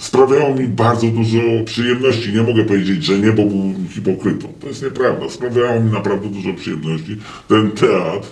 sprawiało 0.00 0.54
mi 0.54 0.66
bardzo 0.68 1.06
dużo 1.06 1.38
przyjemności. 1.64 2.32
Nie 2.32 2.42
mogę 2.42 2.64
powiedzieć, 2.64 3.04
że 3.04 3.18
nie, 3.18 3.32
bo 3.32 3.44
byłem 3.44 3.88
hipokrytą. 3.88 4.48
To 4.60 4.66
jest 4.68 4.82
nieprawda. 4.82 5.28
Sprawiało 5.30 5.80
mi 5.80 5.92
naprawdę 5.92 6.28
dużo 6.28 6.54
przyjemności. 6.54 7.16
Ten 7.48 7.70
teatr 7.70 8.28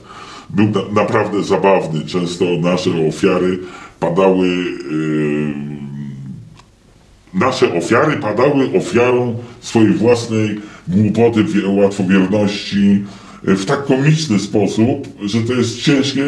był 0.50 0.66
na, 0.66 1.02
naprawdę 1.02 1.42
zabawny. 1.42 2.06
Często 2.06 2.44
nasze 2.60 2.90
ofiary 3.08 3.58
padały. 4.00 4.48
Yy, 4.48 5.54
nasze 7.34 7.74
ofiary 7.74 8.16
padały 8.16 8.70
ofiarą 8.78 9.38
swojej 9.60 9.92
własnej 9.92 10.60
głupoty, 10.88 11.44
wie- 11.44 11.68
łatwowierności 11.68 13.04
w 13.44 13.64
tak 13.64 13.84
komiczny 13.84 14.38
sposób, 14.38 15.08
że 15.24 15.40
to 15.40 15.52
jest 15.52 15.82
ciężkie 15.82 16.24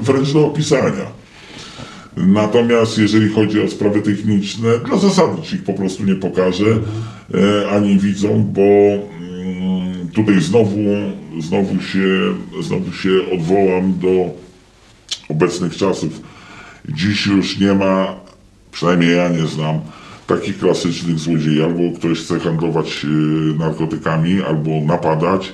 wręcz 0.00 0.32
do 0.32 0.46
opisania. 0.46 1.06
Natomiast 2.16 2.98
jeżeli 2.98 3.28
chodzi 3.28 3.62
o 3.62 3.68
sprawy 3.68 4.02
techniczne, 4.02 4.78
dla 4.78 4.98
zasady 4.98 5.42
ci 5.42 5.54
ich 5.54 5.64
po 5.64 5.72
prostu 5.72 6.04
nie 6.04 6.14
pokażę 6.14 6.64
e, 7.34 7.70
ani 7.70 7.98
widzą, 7.98 8.44
bo 8.44 8.60
mm, 8.60 10.08
tutaj 10.14 10.40
znowu, 10.40 10.78
znowu, 11.40 11.82
się, 11.82 12.34
znowu 12.60 12.92
się 12.92 13.10
odwołam 13.32 13.98
do 13.98 14.30
obecnych 15.28 15.76
czasów. 15.76 16.20
Dziś 16.88 17.26
już 17.26 17.58
nie 17.58 17.74
ma, 17.74 18.14
przynajmniej 18.72 19.16
ja 19.16 19.28
nie 19.28 19.46
znam, 19.46 19.80
takich 20.26 20.58
klasycznych 20.58 21.18
złodziei. 21.18 21.62
Albo 21.62 21.98
ktoś 21.98 22.18
chce 22.18 22.40
handlować 22.40 23.04
e, 23.04 23.08
narkotykami, 23.58 24.42
albo 24.42 24.70
napadać, 24.86 25.52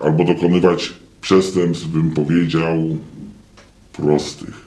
albo 0.00 0.24
dokonywać 0.24 0.92
przestępstw, 1.20 1.86
bym 1.86 2.10
powiedział, 2.10 2.96
prostych. 3.92 4.66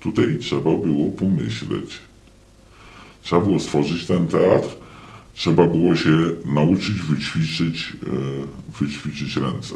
Tutaj 0.00 0.38
trzeba 0.40 0.62
było 0.62 1.10
pomyśleć. 1.10 1.98
Trzeba 3.22 3.42
było 3.42 3.60
stworzyć 3.60 4.06
ten 4.06 4.28
teatr, 4.28 4.68
trzeba 5.34 5.66
było 5.66 5.96
się 5.96 6.16
nauczyć 6.44 7.02
wyćwiczyć, 7.02 7.92
e, 8.06 8.80
wyćwiczyć 8.80 9.36
ręce. 9.36 9.74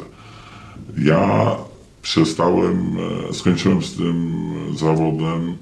Ja 0.97 1.55
przestałem, 2.01 2.97
e, 3.29 3.33
skończyłem 3.33 3.83
z 3.83 3.95
tym 3.95 4.43
zawodem, 4.75 5.57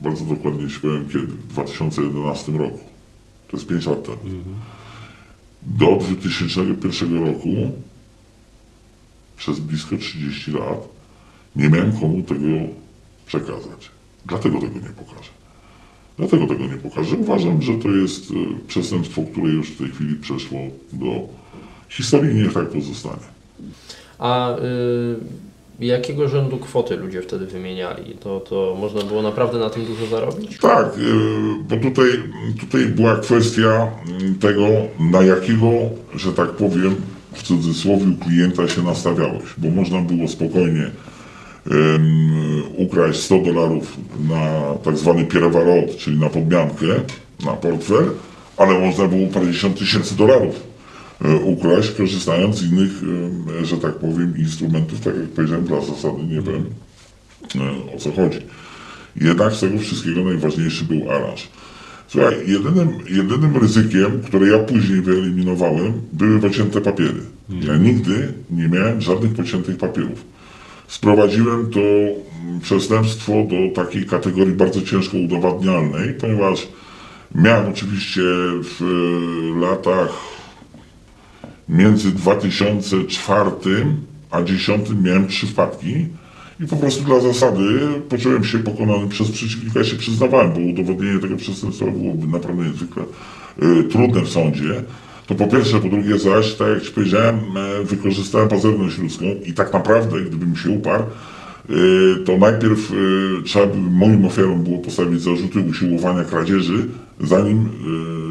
bardzo 0.00 0.24
dokładnie 0.24 0.68
ci 0.68 0.80
powiem 0.80 1.08
kiedy, 1.08 1.26
w 1.26 1.46
2011 1.46 2.58
roku. 2.58 2.80
To 3.48 3.56
jest 3.56 3.68
5 3.68 3.86
lat 3.86 4.04
temu. 4.04 4.18
Do 5.62 5.96
2001 5.96 7.26
roku, 7.26 7.48
przez 9.36 9.60
blisko 9.60 9.96
30 9.96 10.52
lat, 10.52 10.88
nie 11.56 11.68
miałem 11.68 11.92
komu 11.92 12.22
tego 12.22 12.46
przekazać. 13.26 13.90
Dlatego 14.26 14.60
tego 14.60 14.74
nie 14.74 14.90
pokażę. 14.90 15.30
Dlatego 16.18 16.46
tego 16.46 16.66
nie 16.66 16.76
pokażę. 16.76 17.16
Uważam, 17.16 17.62
że 17.62 17.78
to 17.78 17.88
jest 17.88 18.30
e, 18.30 18.34
przestępstwo, 18.66 19.22
które 19.22 19.52
już 19.52 19.70
w 19.70 19.78
tej 19.78 19.90
chwili 19.90 20.16
przeszło 20.16 20.58
do 20.92 21.28
historii 21.88 22.34
niech 22.34 22.52
tak 22.52 22.68
pozostanie. 22.68 23.26
A 24.18 24.56
y, 24.56 24.60
jakiego 25.86 26.28
rzędu 26.28 26.58
kwoty 26.58 26.96
ludzie 26.96 27.22
wtedy 27.22 27.46
wymieniali? 27.46 28.14
To, 28.14 28.40
to 28.40 28.76
można 28.80 29.02
było 29.02 29.22
naprawdę 29.22 29.58
na 29.58 29.70
tym 29.70 29.84
dużo 29.84 30.06
zarobić? 30.06 30.58
Tak, 30.58 30.98
y, 30.98 31.64
bo 31.68 31.76
tutaj, 31.76 32.06
tutaj 32.60 32.86
była 32.86 33.16
kwestia 33.16 33.90
mm, 34.08 34.34
tego, 34.34 34.68
na 35.12 35.22
jakiego, 35.22 35.70
że 36.14 36.32
tak 36.32 36.50
powiem, 36.50 36.96
w 37.32 37.42
cudzysłowie 37.42 38.06
klienta 38.20 38.68
się 38.68 38.82
nastawiałeś, 38.82 39.42
bo 39.58 39.70
można 39.70 40.00
było 40.00 40.28
spokojnie 40.28 40.90
em, 41.70 42.62
ukraść 42.76 43.20
100 43.20 43.38
dolarów 43.38 43.96
na 44.28 44.74
tak 44.82 44.96
zwany 44.96 45.24
pierwarot, 45.24 45.96
czyli 45.98 46.18
na 46.18 46.28
podmiankę, 46.28 46.86
na 47.44 47.52
portfel, 47.52 48.10
ale 48.56 48.78
można 48.78 49.08
było 49.08 49.26
parędziesiąt 49.26 49.78
tysięcy 49.78 50.16
dolarów 50.16 50.54
e, 50.54 50.69
ukraść, 51.44 51.90
korzystając 51.90 52.56
z 52.56 52.72
innych, 52.72 52.90
em, 53.02 53.64
że 53.64 53.76
tak 53.76 53.94
powiem, 53.94 54.34
instrumentów, 54.38 55.00
tak 55.00 55.16
jak 55.16 55.28
powiedziałem, 55.28 55.64
dla 55.64 55.80
zasady 55.80 56.22
nie 56.22 56.42
wiem 56.42 56.64
e, 57.56 57.94
o 57.96 57.98
co 57.98 58.12
chodzi. 58.12 58.38
Jednak 59.16 59.52
z 59.52 59.60
tego 59.60 59.78
wszystkiego 59.78 60.24
najważniejszy 60.24 60.84
był 60.84 61.10
aranż. 61.10 61.48
Słuchaj, 62.08 62.34
jedynym, 62.46 62.88
jedynym 63.08 63.56
ryzykiem, 63.56 64.22
które 64.26 64.48
ja 64.48 64.58
później 64.58 65.00
wyeliminowałem, 65.00 65.92
były 66.12 66.40
pocięte 66.40 66.80
papiery. 66.80 67.20
Ja 67.48 67.76
nigdy 67.76 68.32
nie 68.50 68.68
miałem 68.68 69.00
żadnych 69.00 69.34
pociętych 69.34 69.76
papierów. 69.76 70.24
Sprowadziłem 70.88 71.70
to 71.70 71.80
mm, 71.80 72.60
przestępstwo 72.60 73.32
do 73.32 73.82
takiej 73.84 74.06
kategorii 74.06 74.54
bardzo 74.54 74.82
ciężko 74.82 75.16
udowadnialnej, 75.18 76.14
ponieważ 76.14 76.68
miałem 77.34 77.68
oczywiście 77.68 78.20
w 78.62 78.82
e, 78.82 79.60
latach 79.60 80.39
między 81.70 82.10
2004 82.12 83.50
a 84.30 84.42
2010 84.42 84.88
miałem 85.02 85.26
trzy 85.26 85.46
wpadki 85.46 86.06
i 86.60 86.66
po 86.66 86.76
prostu 86.76 87.04
dla 87.04 87.20
zasady 87.20 87.62
poczułem 88.08 88.44
się 88.44 88.58
pokonany 88.58 89.08
przez 89.08 89.30
przeciwnika, 89.30 89.78
ja 89.78 89.84
się 89.84 89.96
przyznawałem, 89.96 90.52
bo 90.52 90.60
udowodnienie 90.60 91.18
tego 91.18 91.36
przestępstwa 91.36 91.86
byłoby 91.86 92.26
naprawdę 92.26 92.64
niezwykle 92.64 93.02
y, 93.62 93.84
trudne 93.84 94.20
w 94.20 94.28
sądzie. 94.28 94.82
To 95.26 95.34
po 95.34 95.46
pierwsze, 95.46 95.80
po 95.80 95.88
drugie 95.88 96.18
zaś, 96.18 96.54
tak 96.54 96.68
jak 96.68 96.82
Ci 96.82 96.90
powiedziałem, 96.92 97.36
e, 97.36 97.84
wykorzystałem 97.84 98.48
pazerność 98.48 98.98
ludzką 98.98 99.24
i 99.46 99.52
tak 99.52 99.72
naprawdę, 99.72 100.20
gdybym 100.20 100.56
się 100.56 100.70
uparł, 100.70 101.04
y, 101.70 102.24
to 102.24 102.38
najpierw 102.38 102.92
y, 102.92 103.42
trzeba 103.44 103.66
by 103.66 103.76
moim 103.76 104.24
ofiarom 104.24 104.62
było 104.62 104.78
postawić 104.78 105.22
zarzuty 105.22 105.60
usiłowania 105.60 106.24
kradzieży, 106.24 106.86
zanim 107.20 107.68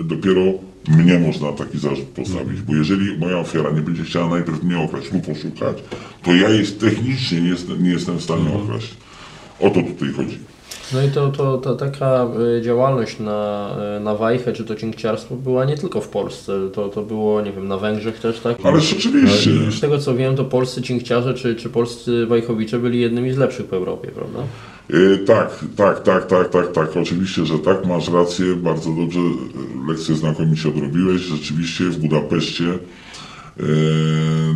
y, 0.01 0.03
dopiero 0.03 0.41
mnie 0.89 1.19
można 1.19 1.51
taki 1.51 1.79
zarzut 1.79 2.05
postawić. 2.05 2.61
Bo 2.61 2.75
jeżeli 2.75 3.17
moja 3.17 3.37
ofiara 3.37 3.71
nie 3.71 3.81
będzie 3.81 4.03
chciała 4.03 4.29
najpierw 4.29 4.63
mnie 4.63 4.79
okraść 4.79 5.11
lub 5.13 5.29
oszukać, 5.29 5.77
to 6.23 6.35
ja 6.35 6.49
jest 6.49 6.79
technicznie 6.79 7.41
nie 7.41 7.49
jestem, 7.49 7.83
nie 7.83 7.89
jestem 7.89 8.17
w 8.17 8.23
stanie 8.23 8.53
okraść. 8.63 8.93
O 9.59 9.69
to 9.69 9.81
tutaj 9.81 10.13
chodzi. 10.17 10.37
No 10.93 11.03
i 11.03 11.09
to, 11.09 11.31
to, 11.31 11.57
to 11.57 11.75
taka 11.75 12.27
y, 12.57 12.61
działalność 12.61 13.19
na, 13.19 13.69
y, 13.97 13.99
na 13.99 14.15
wajchę, 14.15 14.53
czy 14.53 14.65
to 14.65 14.75
cinkciarstwo 14.75 15.35
była 15.35 15.65
nie 15.65 15.77
tylko 15.77 16.01
w 16.01 16.07
Polsce, 16.07 16.53
to, 16.73 16.89
to 16.89 17.01
było, 17.01 17.41
nie 17.41 17.51
wiem, 17.51 17.67
na 17.67 17.77
Węgrzech 17.77 18.19
też, 18.19 18.39
tak? 18.39 18.57
Ale 18.63 18.81
rzeczywiście, 18.81 19.51
Z 19.71 19.79
tego 19.79 19.97
co 19.97 20.15
wiem, 20.15 20.35
to 20.35 20.45
polscy 20.45 20.81
cinkciarze 20.81 21.33
czy, 21.33 21.55
czy 21.55 21.69
polscy 21.69 22.25
wajchowicze 22.25 22.79
byli 22.79 22.99
jednymi 22.99 23.31
z 23.33 23.37
lepszych 23.37 23.67
w 23.67 23.73
Europie, 23.73 24.07
prawda? 24.07 24.39
Y, 24.93 25.17
tak, 25.17 25.65
tak, 25.75 26.03
tak, 26.03 26.27
tak, 26.27 26.49
tak, 26.49 26.71
tak, 26.71 26.97
oczywiście, 26.97 27.45
że 27.45 27.59
tak, 27.59 27.85
masz 27.85 28.09
rację, 28.09 28.55
bardzo 28.55 28.91
dobrze, 28.91 29.19
y, 29.19 29.87
lekcję 29.87 30.15
znakomicie 30.15 30.69
odrobiłeś, 30.69 31.21
rzeczywiście 31.21 31.83
w 31.83 31.97
Budapeszcie 31.97 32.63
y, 32.63 33.63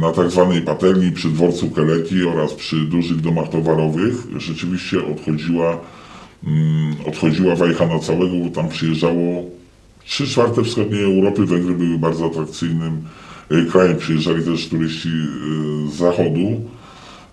na 0.02 0.12
tak 0.12 0.32
zwanej 0.32 0.62
patelni 0.62 1.12
przy 1.12 1.30
dworcu 1.30 1.70
Keleti 1.70 2.26
oraz 2.26 2.54
przy 2.54 2.76
dużych 2.76 3.22
domach 3.22 3.50
towarowych 3.50 4.14
rzeczywiście 4.38 4.98
odchodziła, 5.06 5.80
mm, 6.44 6.96
odchodziła 7.08 7.56
wajcha 7.56 7.88
na 7.88 8.00
całego, 8.00 8.36
bo 8.46 8.50
tam 8.56 8.70
przyjeżdżało 8.70 9.44
trzy 10.06 10.28
czwarte 10.28 10.64
wschodniej 10.64 11.04
Europy, 11.04 11.46
Węgry 11.46 11.74
były 11.74 11.98
bardzo 11.98 12.26
atrakcyjnym 12.26 13.02
krajem, 13.72 13.98
przyjeżdżali 13.98 14.46
też 14.46 14.70
turyści 14.70 15.10
z 15.90 15.94
zachodu. 15.94 16.62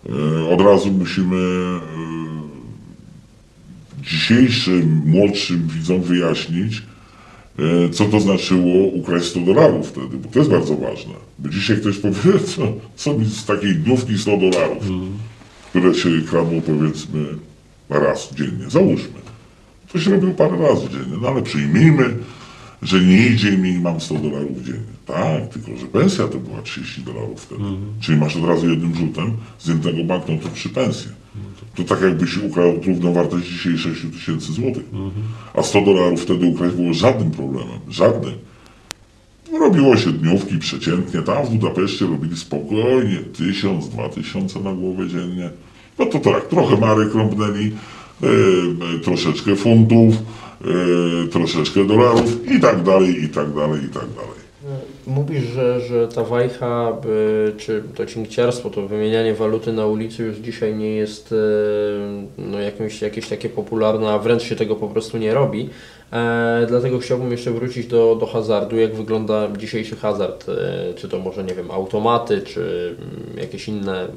E, 0.09 0.55
Od 0.55 0.61
razu 0.61 0.91
musimy 0.91 1.37
e, 1.37 1.81
dzisiejszym, 4.03 5.03
młodszym 5.07 5.69
widzom 5.69 6.03
wyjaśnić, 6.03 6.83
e, 7.59 7.89
co 7.91 8.05
to 8.05 8.21
znaczyło 8.21 8.87
ukraść 8.87 9.27
100 9.27 9.41
dolarów 9.41 9.89
wtedy, 9.89 10.17
bo 10.17 10.29
to 10.29 10.39
jest 10.39 10.51
bardzo 10.51 10.77
ważne. 10.77 11.15
Bo 11.39 11.49
dzisiaj 11.49 11.77
ktoś 11.77 11.99
powie, 11.99 12.39
co, 12.57 12.63
co 12.97 13.15
mi 13.15 13.27
z 13.27 13.45
takiej 13.45 13.75
dnówki 13.75 14.19
100 14.19 14.37
dolarów, 14.37 14.85
które 15.71 15.95
się 15.95 16.09
kradło 16.31 16.61
powiedzmy 16.61 17.25
raz 17.89 18.35
dziennie. 18.35 18.71
Załóżmy. 18.71 19.21
To 19.93 20.01
się 20.01 20.11
robił 20.11 20.35
parę 20.35 20.59
razy 20.59 20.89
dziennie, 20.89 21.17
no 21.23 21.29
ale 21.29 21.43
przyjmijmy, 21.43 22.17
że 22.83 23.01
nie 23.01 23.27
idzie 23.27 23.59
mi 23.59 23.71
i 23.71 23.79
mam 23.79 24.01
100 24.01 24.15
dolarów 24.15 24.63
dziennie. 24.65 24.91
Tak, 25.07 25.49
tylko 25.49 25.81
że 25.81 25.87
pensja 25.87 26.29
to 26.29 26.39
była 26.39 26.63
30 26.63 27.03
dolarów 27.03 27.41
wtedy. 27.41 27.63
Czyli 28.01 28.19
masz 28.19 28.37
od 28.37 28.45
razu 28.45 28.71
jednym 28.71 28.95
rzutem 28.95 29.37
z 29.59 29.69
jednego 29.69 30.05
banknotu 30.05 30.49
trzy 30.55 30.69
pensje. 30.69 31.11
To 31.75 31.85
tak 31.85 32.03
jakbyś 32.03 32.37
ukradł 32.37 32.81
równą 32.87 33.13
wartość 33.13 33.49
dzisiaj 33.49 33.79
6 33.79 34.03
tysięcy 34.13 34.53
złotych. 34.53 34.85
A 35.55 35.63
100 35.63 35.81
dolarów 35.81 36.23
wtedy 36.23 36.47
ukraść 36.47 36.75
było 36.75 36.95
żadnym 36.95 37.31
problemem. 37.31 37.79
Żadnym. 37.89 38.35
Robiło 39.61 39.97
się 39.97 40.13
dniówki 40.13 40.59
przeciętnie. 40.59 41.23
Tam 41.23 41.47
w 41.47 41.51
Budapeszcie 41.51 42.07
robili 42.07 42.37
spokojnie 42.37 43.17
tysiąc, 43.17 43.89
dwa 43.89 44.09
tysiące 44.09 44.61
na 44.61 44.73
głowę 44.73 45.09
dziennie. 45.09 45.51
No 45.99 46.07
to 46.07 46.19
tak, 46.19 46.49
trochę 46.49 46.77
marek 46.77 47.15
rąbnęli, 47.15 47.73
e, 48.23 48.27
e, 48.27 48.99
troszeczkę 48.99 49.57
funtów, 49.57 50.15
e, 50.15 51.29
troszeczkę 51.29 51.85
dolarów 51.85 52.53
i 52.53 52.61
tak 52.61 52.83
dalej, 52.83 53.25
i 53.25 53.29
tak 53.29 53.55
dalej, 53.55 53.85
i 53.85 53.89
tak 53.89 54.07
dalej. 54.15 54.50
Mówisz, 55.07 55.45
że, 55.45 55.81
że 55.81 56.09
ta 56.09 56.25
wajcha, 56.25 56.93
czy 57.57 57.83
to 57.95 58.07
cinkciarstwo, 58.07 58.71
to 58.71 58.89
wymienianie 58.89 59.35
waluty 59.35 59.73
na 59.73 59.87
ulicy 59.87 60.23
już 60.23 60.37
dzisiaj 60.37 60.75
nie 60.75 60.95
jest 60.95 61.33
y, 61.33 61.37
no, 62.39 62.59
jakimś, 62.61 63.03
jakieś 63.03 63.29
takie 63.29 63.49
popularne, 63.49 64.11
a 64.11 64.19
wręcz 64.19 64.43
się 64.43 64.57
tego 64.57 64.77
po 64.77 64.89
prostu 64.89 65.19
nie 65.19 65.35
robi. 65.35 65.71
E, 66.13 66.67
dlatego 66.69 66.99
chciałbym 66.99 67.31
jeszcze 67.31 67.51
wrócić 67.51 67.87
do, 67.87 68.17
do 68.21 68.27
hazardu. 68.27 68.77
Jak 68.77 68.95
wygląda 68.95 69.49
dzisiejszy 69.59 69.97
hazard? 69.97 70.47
E, 70.49 70.95
czy 70.95 71.09
to 71.09 71.19
może, 71.19 71.45
nie 71.45 71.55
wiem, 71.55 71.71
automaty, 71.71 72.43
czy 72.43 72.97
mm, 72.99 73.39
jakieś 73.39 73.69
inne 73.69 74.01
mm, 74.01 74.13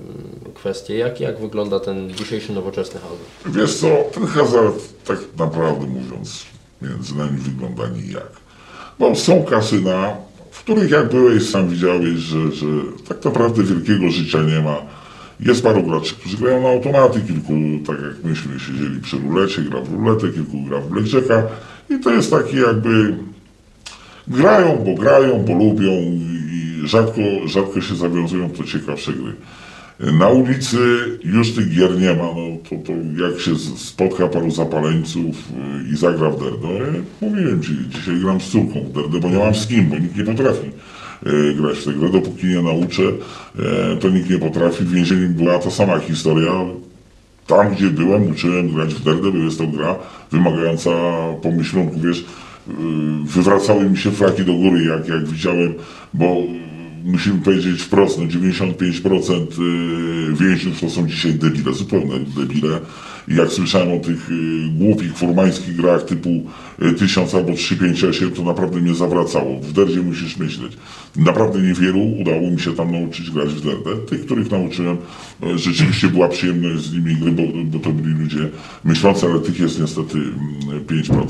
kwestie? 0.54 0.98
Jak, 0.98 1.20
jak 1.20 1.40
wygląda 1.40 1.80
ten 1.80 2.12
dzisiejszy 2.12 2.54
nowoczesny 2.54 3.00
hazard? 3.00 3.58
Wiesz 3.58 3.76
co, 3.76 3.88
ten 4.14 4.26
hazard, 4.26 4.76
tak 5.06 5.20
naprawdę 5.38 5.88
mówiąc, 5.88 6.46
między 6.82 7.18
nami 7.18 7.38
wygląda 7.38 7.88
nijak. 7.88 8.32
Bo 9.00 9.16
są 9.16 9.44
kasyna, 9.44 10.16
w 10.54 10.60
których 10.60 10.92
jak 10.92 11.10
byłeś, 11.10 11.50
sam 11.50 11.70
widziałeś, 11.70 12.20
że, 12.20 12.52
że 12.52 12.66
tak 13.08 13.26
naprawdę 13.26 13.64
wielkiego 13.64 14.12
życia 14.12 14.42
nie 14.42 14.62
ma. 14.62 14.76
Jest 15.40 15.64
paru 15.64 15.84
graczy, 15.84 16.16
którzy 16.16 16.38
grają 16.38 16.64
na 16.64 16.70
automaty, 16.70 17.22
kilku, 17.22 17.54
tak 17.88 17.96
jak 18.02 18.24
myśmy 18.24 18.60
siedzieli 18.60 19.02
przy 19.02 19.18
rulecie, 19.18 19.62
gra 19.62 19.82
w 19.82 19.94
ruletę, 19.94 20.30
kilku 20.30 20.62
gra 20.62 20.80
w 20.80 20.90
blackjacka 20.90 21.44
i 21.90 22.00
to 22.00 22.12
jest 22.12 22.32
taki 22.32 22.58
jakby 22.58 23.16
grają, 24.28 24.84
bo 24.86 25.02
grają, 25.02 25.46
bo 25.48 25.54
lubią 25.54 25.92
i 25.92 26.82
rzadko, 26.84 27.22
rzadko 27.46 27.82
się 27.82 27.96
zawiązują 27.96 28.50
to 28.50 28.64
ciekawsze 28.64 29.14
gry. 29.14 29.34
Na 30.00 30.30
ulicy 30.30 30.78
już 31.24 31.52
tych 31.52 31.76
gier 31.76 32.00
nie 32.00 32.14
ma, 32.14 32.24
no 32.24 32.58
to, 32.70 32.76
to 32.86 32.94
jak 33.24 33.40
się 33.40 33.56
spotka 33.78 34.28
paru 34.28 34.52
zapaleńców 34.52 35.36
y, 35.88 35.94
i 35.94 35.98
zagra 35.98 36.30
w 36.30 36.40
derdę, 36.40 36.68
ja 36.68 37.28
mówiłem 37.28 37.64
Ci, 37.64 37.78
dzisiaj 37.90 38.20
gram 38.20 38.42
z 38.42 38.50
córką 38.50 38.80
w 38.80 38.92
derdę, 38.92 39.20
bo 39.20 39.30
nie 39.30 39.38
mam 39.38 39.56
z 39.56 39.68
kim, 39.68 39.90
bo 39.90 39.98
nikt 39.98 40.18
nie 40.18 40.24
potrafi 40.24 40.68
y, 41.28 41.54
grać 41.54 41.78
w 41.78 41.86
tę 41.86 41.94
grę, 41.94 42.10
dopóki 42.10 42.48
nie 42.48 42.62
nauczę, 42.62 43.04
y, 43.04 43.98
to 44.00 44.10
nikt 44.10 44.30
nie 44.30 44.38
potrafi. 44.38 44.84
W 44.84 44.92
więzieniu 44.92 45.30
była 45.30 45.60
ta 45.60 45.72
sama 45.72 46.00
historia, 46.00 46.52
tam, 47.48 47.76
gdzie 47.76 47.88
byłem, 47.88 48.32
uczyłem 48.32 48.74
grać 48.74 48.94
w 48.94 49.04
derdę, 49.04 49.32
bo 49.32 49.38
jest 49.38 49.58
to 49.58 49.68
gra 49.68 49.96
wymagająca 50.32 50.92
pomyślunku, 51.42 52.00
wiesz, 52.00 52.26
wywracały 53.24 53.90
mi 53.90 53.98
się 53.98 54.12
flaki 54.12 54.46
do 54.46 54.54
góry, 54.54 54.84
jak, 54.84 55.08
jak 55.08 55.28
widziałem, 55.28 55.74
bo 56.14 56.38
musimy 57.04 57.42
powiedzieć 57.42 57.82
wprost, 57.82 58.20
no 58.20 58.26
95% 58.26 59.62
yy, 59.62 60.48
więźniów 60.48 60.82
to 60.82 60.90
są 60.90 61.08
dzisiaj 61.08 61.34
debile, 61.34 61.74
zupełne 61.74 62.20
debile. 62.38 62.80
I 63.28 63.36
jak 63.36 63.50
słyszałem 63.52 63.92
o 63.92 64.00
tych 64.00 64.30
yy, 64.30 64.70
głupich, 64.70 65.18
furmańskich 65.18 65.76
grach 65.76 66.04
typu 66.04 66.30
yy, 66.80 66.94
1000 66.94 67.36
albo 67.36 67.54
358, 67.54 68.32
to 68.32 68.44
naprawdę 68.44 68.82
mnie 68.82 68.96
zawracało. 68.96 69.60
W 69.60 69.74
derdzie 69.74 70.02
musisz 70.02 70.38
myśleć. 70.38 70.78
Naprawdę 71.16 71.62
niewielu 71.62 72.00
udało 72.22 72.52
mi 72.52 72.60
się 72.60 72.76
tam 72.76 72.92
nauczyć 72.92 73.32
grać 73.32 73.50
w 73.50 73.62
derdę. 73.62 74.06
Tych, 74.10 74.26
których 74.26 74.52
nauczyłem, 74.52 74.98
e, 75.44 75.58
rzeczywiście 75.58 76.08
była 76.08 76.28
przyjemność 76.28 76.84
z 76.84 76.94
nimi 76.94 77.16
gry, 77.16 77.32
bo, 77.32 77.44
bo 77.66 77.80
to 77.80 77.92
byli 77.92 78.16
ludzie 78.16 78.50
myślący, 78.84 79.26
ale 79.26 79.40
tych 79.40 79.60
jest 79.60 79.80
niestety 79.80 80.18
mm, 80.18 80.86
5%. 80.86 81.26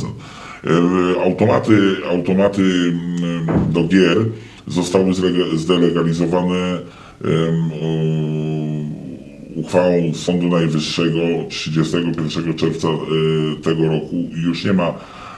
E, 0.67 1.21
Automaty, 1.23 1.97
automaty 2.10 2.62
mm, 2.62 3.47
do 3.71 3.84
gier 3.84 4.17
zostały 4.67 5.13
zdelegalizowane 5.56 6.80
uchwałą 9.56 10.13
Sądu 10.13 10.47
Najwyższego 10.47 11.19
31 11.49 12.54
czerwca 12.54 12.88
e, 12.88 12.91
tego 13.63 13.88
roku 13.88 14.15
i 14.15 14.41
już 14.41 14.65
nie 14.65 14.73
ma 14.73 14.93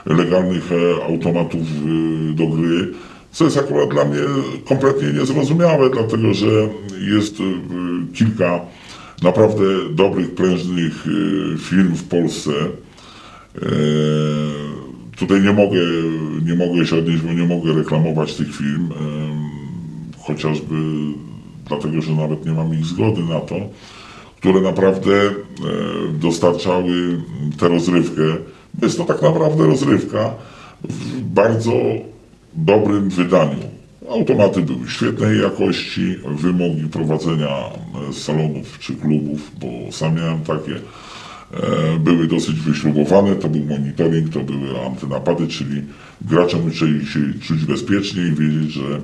legalnych 0.06 0.72
e, 0.72 1.06
automatów 1.06 1.62
do 2.36 2.48
gry, 2.48 2.92
co 3.32 3.44
jest 3.44 3.58
akurat 3.58 3.90
dla 3.90 4.06
mnie 4.06 4.22
kompletnie 4.66 5.08
niezrozumiałe, 5.20 5.90
dlatego 5.90 6.34
że 6.34 6.48
jest 7.16 7.36
kilka 8.14 8.60
naprawdę 9.24 9.64
dobrych, 9.92 10.36
prężnych 10.36 11.06
firm 11.60 11.96
w 11.96 12.04
Polsce. 12.04 12.52
Tutaj 15.18 15.42
nie 15.42 15.54
mogę, 15.54 15.80
nie 16.46 16.56
mogę 16.56 16.86
się 16.86 16.96
odnieść, 16.96 17.22
bo 17.22 17.34
nie 17.34 17.46
mogę 17.46 17.74
reklamować 17.74 18.34
tych 18.34 18.56
firm, 18.56 18.90
chociażby 20.20 20.76
dlatego, 21.68 22.02
że 22.02 22.12
nawet 22.12 22.46
nie 22.46 22.52
mam 22.52 22.74
ich 22.74 22.86
zgody 22.86 23.24
na 23.24 23.40
to, 23.40 23.56
które 24.40 24.62
naprawdę 24.62 25.14
e, 25.14 25.34
dostarczały 26.14 27.22
tę 27.60 27.68
rozrywkę. 27.68 28.22
Jest 28.82 28.98
to 28.98 29.04
tak 29.04 29.22
naprawdę 29.22 29.68
rozrywka 29.68 30.34
w 30.84 31.22
bardzo 31.22 31.74
dobrym 32.54 33.10
wydaniu. 33.10 33.60
Automaty 34.10 34.62
były 34.62 34.90
świetnej 34.90 35.42
jakości, 35.42 36.16
wymogi 36.26 36.84
prowadzenia 36.92 37.58
salonów 38.12 38.80
czy 38.80 38.96
klubów, 38.96 39.52
bo 39.60 39.92
sam 39.92 40.16
miałem 40.16 40.42
takie, 40.42 40.76
były 42.00 42.28
dosyć 42.28 42.56
wyśrubowane, 42.56 43.36
to 43.36 43.50
był 43.50 43.64
monitoring, 43.64 44.30
to 44.30 44.40
były 44.40 44.86
antynapady, 44.86 45.48
czyli 45.48 45.82
gracze 46.22 46.58
musieli 46.58 47.06
się 47.06 47.20
czuć 47.42 47.66
bezpiecznie 47.66 48.24
i 48.24 48.32
wiedzieć, 48.32 48.72
że 48.72 48.86
e, 48.86 49.02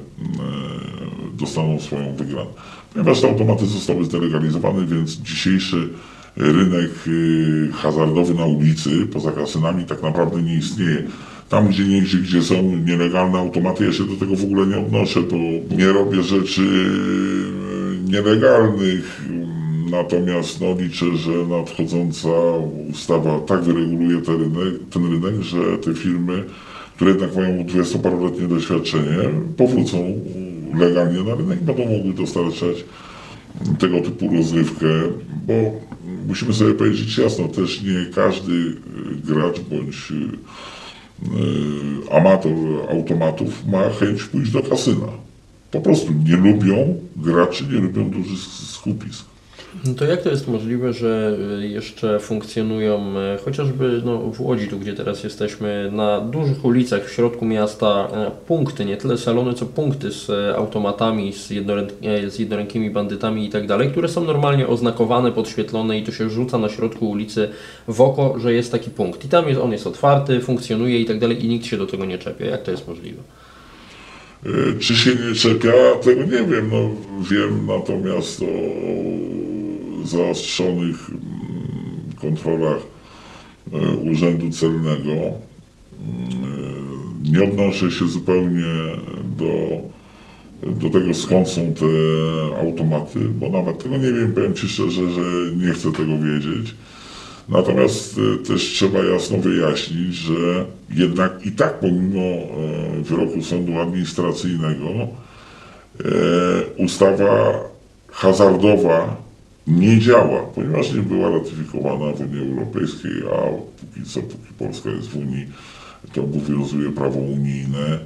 dostaną 1.40 1.80
swoją 1.80 2.16
wygraną. 2.16 2.50
Ponieważ 2.94 3.22
te 3.22 3.30
automaty 3.30 3.66
zostały 3.66 4.06
zdelegalizowane, 4.06 4.86
więc 4.86 5.12
dzisiejszy 5.12 5.90
rynek 6.38 6.92
y, 7.08 7.70
hazardowy 7.74 8.34
na 8.34 8.46
ulicy, 8.46 9.08
poza 9.14 9.32
kasynami, 9.32 9.86
tak 9.86 10.04
naprawdę 10.04 10.42
nie 10.42 10.56
istnieje. 10.56 11.04
Tam 11.50 11.68
gdzie 11.68 11.84
niegdzie, 11.84 12.18
gdzie 12.18 12.44
są 12.44 12.78
nielegalne 12.86 13.40
automaty, 13.40 13.86
ja 13.86 13.94
się 13.94 14.04
do 14.04 14.16
tego 14.16 14.36
w 14.36 14.44
ogóle 14.44 14.68
nie 14.68 14.80
odnoszę, 14.80 15.22
bo 15.22 15.36
nie 15.76 15.88
robię 15.88 16.24
rzeczy 16.24 16.62
y, 16.62 18.12
nielegalnych. 18.12 19.22
Natomiast 19.92 20.62
no, 20.62 20.76
liczę, 20.80 21.18
że 21.18 21.32
nadchodząca 21.32 22.30
ustawa 22.92 23.40
tak 23.40 23.62
wyreguluje 23.62 24.22
ten 24.22 24.36
rynek, 24.40 24.74
ten 24.90 25.12
rynek, 25.12 25.42
że 25.42 25.78
te 25.78 25.94
firmy, 25.94 26.44
które 26.96 27.12
jednak 27.12 27.36
mają 27.36 27.64
20-paroletnie 27.64 28.48
doświadczenie, 28.48 29.18
powrócą 29.58 29.98
legalnie 30.80 31.24
na 31.24 31.36
rynek 31.36 31.62
i 31.62 31.66
będą 31.66 31.86
mogły 31.86 32.14
dostarczać 32.14 32.84
tego 33.80 34.02
typu 34.02 34.36
rozrywkę, 34.36 34.88
bo 35.48 35.54
musimy 36.28 36.54
sobie 36.54 36.74
powiedzieć 36.74 37.18
jasno, 37.18 37.48
też 37.48 37.82
nie 37.82 38.06
każdy 38.16 38.76
gracz 39.24 39.60
bądź 39.60 40.12
y, 40.12 40.38
amator 42.12 42.52
automatów 42.90 43.66
ma 43.68 43.90
chęć 43.90 44.24
pójść 44.24 44.52
do 44.52 44.64
kasyna. 44.64 45.08
Po 45.72 45.82
prostu 45.82 46.14
nie 46.26 46.38
lubią 46.38 46.96
graczy, 47.16 47.64
nie 47.74 47.80
lubią 47.80 48.10
dużych 48.10 48.40
skupisk. 48.40 49.31
No 49.86 49.94
to 49.94 50.06
jak 50.06 50.22
to 50.22 50.30
jest 50.30 50.48
możliwe, 50.48 50.94
że 50.94 51.38
y, 51.62 51.68
jeszcze 51.68 52.20
funkcjonują 52.20 53.14
e, 53.18 53.38
chociażby 53.46 54.02
no, 54.06 54.18
w 54.18 54.42
Łodzi, 54.42 54.68
tu 54.68 54.80
gdzie 54.80 54.94
teraz 54.94 55.24
jesteśmy, 55.24 55.90
na 55.92 56.22
dużych 56.22 56.66
ulicach 56.66 57.06
w 57.06 57.12
środku 57.12 57.46
miasta 57.46 58.08
e, 58.14 58.32
punkty, 58.48 58.86
nie 58.86 58.98
tyle 58.98 59.18
salony, 59.18 59.54
co 59.54 59.66
punkty 59.66 60.12
z 60.12 60.30
e, 60.30 60.56
automatami, 60.56 61.34
z, 61.34 61.50
jednoręk, 61.50 61.90
e, 62.04 62.30
z 62.30 62.40
jednorękimi 62.40 62.90
bandytami 62.90 63.46
i 63.46 63.50
tak 63.50 63.68
dalej, 63.68 63.92
które 63.92 64.10
są 64.10 64.24
normalnie 64.24 64.68
oznakowane, 64.68 65.32
podświetlone 65.32 66.00
i 66.00 66.04
to 66.04 66.12
się 66.12 66.30
rzuca 66.30 66.58
na 66.58 66.70
środku 66.70 67.10
ulicy 67.10 67.50
w 67.88 68.02
oko, 68.02 68.40
że 68.40 68.54
jest 68.54 68.72
taki 68.72 68.90
punkt. 68.90 69.26
I 69.26 69.30
tam 69.30 69.50
jest, 69.50 69.62
on 69.62 69.72
jest 69.72 69.88
otwarty, 69.88 70.40
funkcjonuje 70.40 71.00
i 71.00 71.06
tak 71.06 71.20
dalej 71.20 71.46
i 71.46 71.50
nikt 71.50 71.66
się 71.66 71.78
do 71.78 71.88
tego 71.88 72.06
nie 72.06 72.18
czepia. 72.18 72.46
Jak 72.46 72.64
to 72.64 72.72
jest 72.72 72.88
możliwe? 72.88 73.22
Y, 74.46 74.80
Czy 74.80 74.96
się 74.96 75.12
nie 75.16 75.36
czepia, 75.36 75.72
tego 76.04 76.24
nie 76.24 76.44
wiem. 76.44 76.70
No, 76.72 76.90
wiem 77.32 77.68
natomiast 77.68 78.42
o 78.42 79.51
zaostrzonych 80.08 81.10
mm, 81.10 81.22
kontrolach 82.22 82.82
e, 83.74 84.12
Urzędu 84.12 84.50
Celnego. 84.50 85.12
Mm, 85.12 85.34
e, 87.26 87.32
Nie 87.32 87.44
odnoszę 87.44 87.92
się 87.92 88.08
zupełnie 88.08 88.74
do, 89.38 89.52
do 90.68 90.90
tego, 90.90 91.14
skąd 91.14 91.48
są 91.48 91.74
te 91.74 91.86
automaty, 92.62 93.20
bo 93.20 93.50
nawet 93.50 93.84
tego 93.84 93.98
nie 93.98 94.12
wiem, 94.12 94.34
powiem 94.34 94.54
Ci 94.54 94.68
szczerze, 94.68 95.12
że 95.12 95.22
nie 95.66 95.74
chcę 95.74 95.92
tego 95.92 96.18
wiedzieć. 96.18 96.76
Natomiast 97.50 98.18
e, 98.18 98.46
też 98.48 98.62
trzeba 98.62 99.04
jasno 99.04 99.38
wyjaśnić, 99.38 100.16
że 100.16 100.66
jednak 100.90 101.46
i 101.46 101.52
tak 101.52 101.80
pomimo 101.80 102.22
wyroku 103.02 103.44
sądu 103.44 103.80
administracyjnego 103.80 104.88
ustawa 106.78 107.54
hazardowa 108.12 109.16
nie 109.68 110.00
działa, 110.00 110.40
ponieważ 110.56 110.94
nie 110.94 111.02
była 111.02 111.30
ratyfikowana 111.30 112.14
w 112.14 112.22
Unii 112.22 112.52
Europejskiej, 112.52 113.12
a 113.34 113.50
póki 113.80 114.10
co, 114.10 114.22
póki 114.22 114.54
Polska 114.58 114.90
jest 114.90 115.08
w 115.08 115.18
Unii, 115.18 115.48
to 116.14 116.24
obowiązuje 116.24 116.92
prawo 116.92 117.20
unijne 117.20 118.00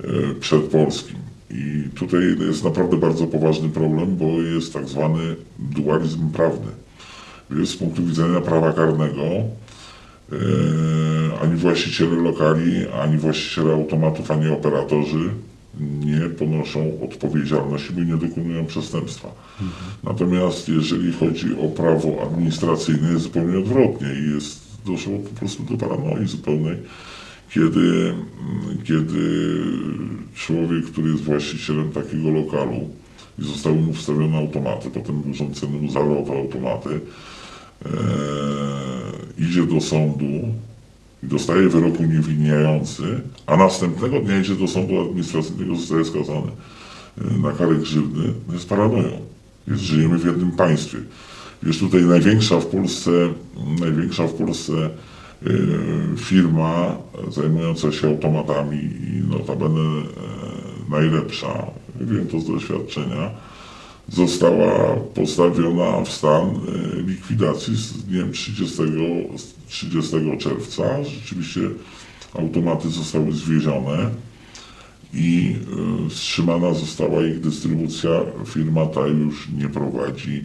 e, 0.00 0.34
przed 0.40 0.62
polskim. 0.62 1.16
I 1.50 1.88
tutaj 1.94 2.20
jest 2.46 2.64
naprawdę 2.64 2.96
bardzo 2.96 3.26
poważny 3.26 3.68
problem, 3.68 4.16
bo 4.16 4.26
jest 4.26 4.72
tak 4.72 4.88
zwany 4.88 5.36
dualizm 5.58 6.30
prawny. 6.30 6.70
Jest 7.50 7.72
z 7.72 7.76
punktu 7.76 8.04
widzenia 8.04 8.40
prawa 8.40 8.72
karnego 8.72 9.22
e, 9.22 9.46
ani 11.42 11.56
właściciele 11.56 12.16
lokali, 12.16 12.88
ani 12.88 13.18
właściciele 13.18 13.72
automatów, 13.72 14.30
ani 14.30 14.48
operatorzy 14.48 15.30
nie 15.80 16.20
ponoszą 16.20 17.00
odpowiedzialności, 17.10 17.92
bo 17.92 18.00
nie 18.00 18.16
dokonują 18.16 18.66
przestępstwa. 18.66 19.28
Natomiast 20.04 20.68
jeżeli 20.68 21.12
chodzi 21.12 21.46
o 21.60 21.68
prawo 21.68 22.22
administracyjne, 22.22 23.12
jest 23.12 23.22
zupełnie 23.22 23.58
odwrotnie 23.58 24.08
i 24.20 24.34
jest, 24.34 24.60
doszło 24.86 25.18
po 25.18 25.40
prostu 25.40 25.62
do 25.62 25.76
paranoi 25.76 26.26
zupełnej, 26.26 26.76
kiedy, 27.50 28.14
kiedy 28.84 29.62
człowiek, 30.34 30.84
który 30.84 31.10
jest 31.10 31.22
właścicielem 31.22 31.92
takiego 31.92 32.30
lokalu 32.30 32.88
i 33.38 33.44
zostały 33.44 33.76
mu 33.76 33.92
wstawione 33.92 34.38
automaty, 34.38 34.90
potem 34.90 35.30
urząd 35.30 35.60
celny 35.60 35.78
mu 35.78 35.92
te 35.92 36.38
automaty, 36.38 37.00
e, 37.86 37.90
idzie 39.38 39.66
do 39.66 39.80
sądu 39.80 40.24
dostaje 41.24 41.68
wyrok 41.68 42.00
uniewinniający, 42.00 43.20
a 43.46 43.56
następnego 43.56 44.20
dnia 44.20 44.40
idzie 44.40 44.54
do 44.54 44.68
sądu 44.68 45.00
administracyjnego, 45.00 45.76
zostaje 45.76 46.04
skazany 46.04 46.50
e, 47.20 47.38
na 47.38 47.52
karę 47.52 47.74
grzywny, 47.74 48.24
no 48.48 48.54
jest 48.54 48.68
paranoją. 48.68 49.10
Jest, 49.68 49.82
żyjemy 49.82 50.18
w 50.18 50.24
jednym 50.24 50.50
państwie. 50.50 50.98
Jest 51.66 51.80
tutaj 51.80 52.02
największa 52.02 52.60
w 52.60 52.66
Polsce, 52.66 53.10
największa 53.80 54.26
w 54.26 54.32
Polsce 54.32 54.72
e, 54.72 54.90
firma 56.16 56.96
zajmująca 57.30 57.92
się 57.92 58.08
automatami 58.08 58.78
i 58.78 59.30
notabene 59.30 59.80
e, 59.80 60.90
najlepsza, 60.90 61.66
wiem 62.00 62.26
to 62.26 62.40
z 62.40 62.46
doświadczenia, 62.46 63.30
została 64.08 64.96
postawiona 65.14 66.04
w 66.04 66.08
stan 66.12 66.48
e, 66.48 67.02
likwidacji 67.02 67.76
z 67.76 67.92
dniem 67.92 68.32
30, 68.32 68.82
30 69.68 70.16
czerwca. 70.38 71.04
Rzeczywiście 71.04 71.60
automaty 72.34 72.88
zostały 72.88 73.32
zwiezione 73.32 74.10
i 75.14 75.56
e, 76.06 76.10
wstrzymana 76.10 76.74
została 76.74 77.22
ich 77.22 77.40
dystrybucja. 77.40 78.10
Firma 78.46 78.86
ta 78.86 79.06
już 79.06 79.48
nie 79.58 79.68
prowadzi, 79.68 80.44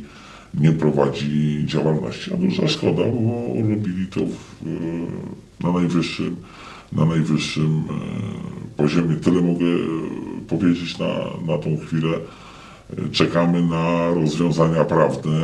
nie 0.53 0.71
prowadzi 0.71 1.63
działalności. 1.65 2.33
A 2.33 2.37
duża 2.37 2.67
szkoda, 2.67 3.03
bo 3.03 3.53
robili 3.69 4.07
to 4.07 4.19
w, 4.19 4.67
e, 4.67 5.63
na 5.63 5.71
najwyższym, 5.71 6.35
na 6.91 7.05
najwyższym 7.05 7.83
poziomie. 8.77 9.15
Tyle 9.15 9.41
mogę 9.41 9.65
powiedzieć 10.47 10.97
na, 10.97 11.07
na 11.47 11.57
tą 11.57 11.77
chwilę. 11.77 12.09
Czekamy 13.11 13.61
na 13.61 14.13
rozwiązania 14.13 14.85
prawne. 14.85 15.41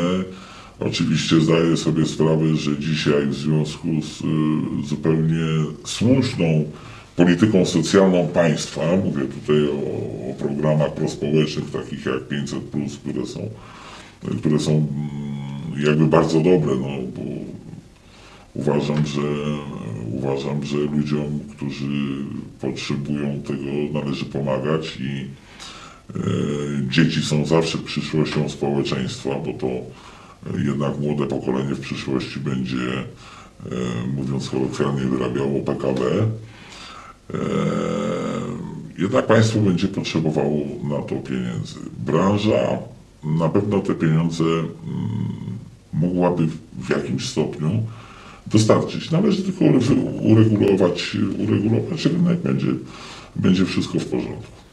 Oczywiście 0.79 1.41
zdaję 1.41 1.77
sobie 1.77 2.05
sprawę, 2.05 2.55
że 2.55 2.79
dzisiaj 2.79 3.27
w 3.27 3.33
związku 3.33 3.87
z 4.01 4.21
y, 4.21 4.87
zupełnie 4.87 5.45
słuszną 5.83 6.65
polityką 7.15 7.65
socjalną 7.65 8.27
państwa, 8.27 8.81
mówię 9.03 9.25
tutaj 9.25 9.67
o, 9.67 10.31
o 10.31 10.33
programach 10.33 10.93
prospołecznych 10.93 11.71
takich 11.71 12.05
jak 12.05 12.27
500, 12.27 12.59
które 13.01 13.25
są, 13.25 13.49
które 14.39 14.59
są 14.59 14.71
mm, 14.71 15.85
jakby 15.85 16.05
bardzo 16.05 16.39
dobre, 16.39 16.75
no, 16.75 16.87
bo 17.15 17.21
uważam, 18.53 19.05
że 19.05 19.21
uważam, 20.13 20.65
że 20.65 20.77
ludziom, 20.77 21.39
którzy 21.55 22.25
potrzebują 22.61 23.41
tego, 23.41 23.99
należy 23.99 24.25
pomagać 24.25 24.97
i 24.99 25.27
dzieci 26.89 27.21
są 27.21 27.45
zawsze 27.45 27.77
przyszłością 27.77 28.49
społeczeństwa, 28.49 29.29
bo 29.45 29.53
to 29.53 29.67
e, 29.67 30.61
jednak 30.65 30.99
młode 30.99 31.27
pokolenie 31.27 31.75
w 31.75 31.79
przyszłości 31.79 32.39
będzie, 32.39 32.77
e, 32.95 33.05
mówiąc 34.15 34.49
kolokwialnie, 34.49 35.01
wyrabiało 35.01 35.59
PKB. 35.59 36.01
E, 37.33 37.37
Jednak 38.97 39.27
państwo 39.27 39.59
będzie 39.59 39.87
potrzebowało 39.87 40.59
na 40.83 41.01
to 41.01 41.15
pieniędzy. 41.15 41.75
Branża 42.05 42.77
na 43.23 43.49
pewno 43.49 43.79
te 43.79 43.95
pieniądze 43.95 44.43
mm, 44.43 44.67
mogłaby 45.93 46.47
w 46.77 46.89
jakimś 46.89 47.29
stopniu 47.29 47.69
dostarczyć. 48.47 49.11
Należy 49.11 49.43
tylko 49.43 49.65
ure- 49.65 50.21
uregulować, 50.21 51.17
uregulować 51.37 52.05
rynek, 52.05 52.39
będzie, 52.39 52.67
będzie 53.35 53.65
wszystko 53.65 53.99
w 53.99 54.05
porządku. 54.05 54.64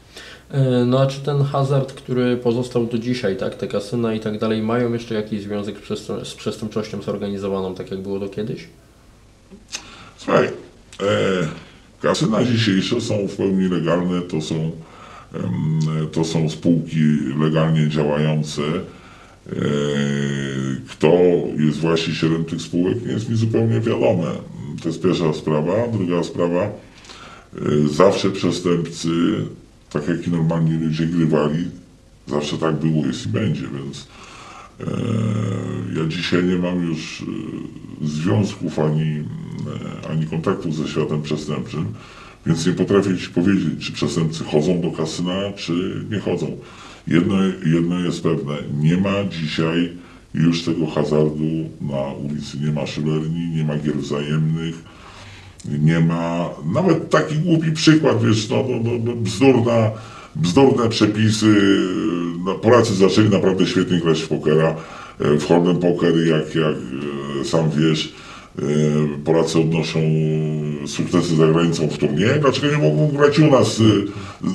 E, 0.53 0.85
No 0.85 0.99
a 1.01 1.05
czy 1.07 1.21
ten 1.21 1.41
hazard, 1.43 1.93
który 1.93 2.37
pozostał 2.37 2.85
do 2.85 2.97
dzisiaj, 2.97 3.37
tak, 3.37 3.55
te 3.55 3.67
kasyna 3.67 4.13
i 4.13 4.19
tak 4.19 4.39
dalej, 4.39 4.61
mają 4.61 4.93
jeszcze 4.93 5.15
jakiś 5.15 5.41
związek 5.41 5.77
z 5.77 5.81
przestę- 5.81 6.25
z 6.25 6.33
przestępczością 6.35 7.01
zorganizowaną, 7.01 7.75
tak 7.75 7.91
jak 7.91 8.01
było 8.01 8.19
to 8.19 8.29
kiedyś? 8.29 8.67
Słuchaj, 10.17 10.45
e, 10.45 10.51
kasyna 12.01 12.43
dzisiejsze 12.43 13.01
są 13.01 13.27
w 13.27 13.35
pełni 13.35 13.67
legalne, 13.69 14.21
to 14.21 14.41
są, 14.41 14.55
em, 15.33 15.79
to 16.11 16.23
są 16.25 16.49
spółki 16.49 16.99
legalnie 17.39 17.87
działające. 17.89 18.61
E, 18.61 19.55
kto 20.89 21.11
jest 21.59 21.77
właścicielem 21.79 22.45
tych 22.45 22.61
spółek, 22.61 23.05
nie 23.05 23.11
jest 23.13 23.29
mi 23.29 23.35
zupełnie 23.35 23.79
wiadome. 23.79 24.27
To 24.81 24.89
jest 24.89 25.01
pierwsza 25.01 25.33
sprawa. 25.33 25.87
Druga 25.93 26.23
sprawa, 26.23 26.61
e, 26.63 26.69
zawsze 27.91 28.29
przestępcy, 28.29 29.09
tak 29.93 30.07
jak 30.07 30.27
i 30.27 30.31
normalni 30.31 30.77
ludzie 30.77 31.05
grywali, 31.05 31.65
zawsze 32.27 32.57
tak 32.57 32.75
było, 32.75 33.05
jest 33.05 33.25
i 33.25 33.29
będzie, 33.29 33.61
więc 33.61 34.07
e, 34.79 34.85
ja 35.99 36.07
dzisiaj 36.07 36.43
nie 36.43 36.55
mam 36.55 36.83
już 36.87 37.21
e, 37.21 37.25
związków 38.07 38.79
ani, 38.79 39.23
e, 40.03 40.09
ani 40.09 40.27
kontaktów 40.27 40.75
ze 40.75 40.87
światem 40.87 41.21
przestępczym, 41.21 41.85
więc 42.45 42.65
nie 42.65 42.73
potrafię 42.73 43.17
Ci 43.17 43.29
powiedzieć, 43.29 43.85
czy 43.85 43.91
przestępcy 43.91 44.43
chodzą 44.43 44.81
do 44.81 44.91
kasyna, 44.91 45.53
czy 45.55 46.05
nie 46.11 46.19
chodzą. 46.19 46.57
Jedno, 47.07 47.35
jedno 47.65 47.99
jest 47.99 48.23
pewne, 48.23 48.53
nie 48.79 48.97
ma 48.97 49.23
dzisiaj 49.41 49.89
już 50.33 50.63
tego 50.63 50.87
hazardu 50.87 51.69
na 51.81 52.01
ulicy, 52.01 52.59
nie 52.59 52.71
ma 52.71 52.87
szyberni, 52.87 53.49
nie 53.49 53.63
ma 53.63 53.77
gier 53.77 53.95
wzajemnych, 53.95 54.75
nie 55.65 55.99
ma, 55.99 56.49
nawet 56.73 57.09
taki 57.09 57.35
głupi 57.35 57.71
przykład, 57.71 58.23
wiesz, 58.23 58.49
no, 58.49 58.63
no, 58.83 58.91
no, 59.03 59.15
bzdurna, 59.15 59.91
bzdurne 60.35 60.89
przepisy, 60.89 61.55
no, 62.45 62.55
Polacy 62.55 62.93
zaczęli 62.93 63.29
naprawdę 63.29 63.67
świetnie 63.67 63.99
grać 63.99 64.21
w 64.21 64.27
pokera, 64.27 64.75
e, 65.19 65.37
w 65.37 65.47
Hold'em 65.47 65.79
Poker, 65.79 66.27
jak, 66.27 66.55
jak 66.55 66.75
e, 67.41 67.45
sam 67.45 67.69
wiesz, 67.69 68.13
e, 68.59 68.63
Polacy 69.25 69.59
odnoszą 69.59 69.99
sukcesy 70.87 71.35
za 71.35 71.47
granicą 71.47 71.87
w 71.87 71.97
turniejach, 71.97 72.39
dlaczego 72.39 72.67
nie 72.67 72.89
mogą 72.89 73.07
grać 73.07 73.39
u 73.39 73.51
nas? 73.51 73.81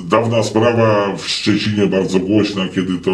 Dawna 0.09 0.43
sprawa 0.43 1.15
w 1.17 1.27
Szczecinie, 1.27 1.87
bardzo 1.87 2.19
głośna, 2.19 2.67
kiedy 2.75 2.97
to 2.97 3.11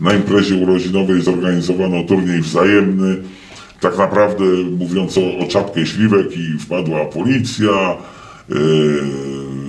na 0.00 0.14
imprezie 0.14 0.54
urodzinowej 0.54 1.22
zorganizowano 1.22 2.04
turniej 2.04 2.40
wzajemny, 2.40 3.16
tak 3.80 3.98
naprawdę 3.98 4.44
mówiąc 4.78 5.18
o, 5.18 5.38
o 5.38 5.48
czapkę 5.48 5.86
śliwek 5.86 6.36
i 6.36 6.58
wpadła 6.58 7.04
policja, 7.04 7.96
yy, 8.48 8.56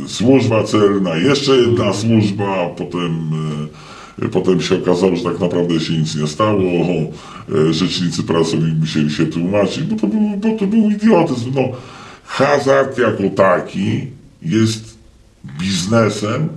służba 0.08 0.64
celna, 0.64 1.16
jeszcze 1.16 1.58
jedna 1.58 1.94
służba, 1.94 2.70
potem, 2.78 3.32
yy, 4.22 4.30
potem 4.30 4.62
się 4.62 4.76
okazało, 4.76 5.16
że 5.16 5.24
tak 5.24 5.40
naprawdę 5.40 5.80
się 5.80 5.94
nic 5.94 6.16
nie 6.16 6.28
stało, 6.28 6.62
yy, 6.62 7.74
rzecznicy 7.74 8.24
prasowi 8.24 8.74
musieli 8.80 9.12
się 9.12 9.26
tłumaczyć, 9.26 9.84
bo 9.84 9.96
to 9.96 10.08
był, 10.08 10.22
bo 10.38 10.60
to 10.60 10.68
był 10.68 10.90
idiotyzm. 10.90 11.52
No, 11.56 11.62
hazard 12.24 12.98
jako 12.98 13.24
taki 13.36 14.08
jest 14.42 14.98
biznesem 15.60 16.50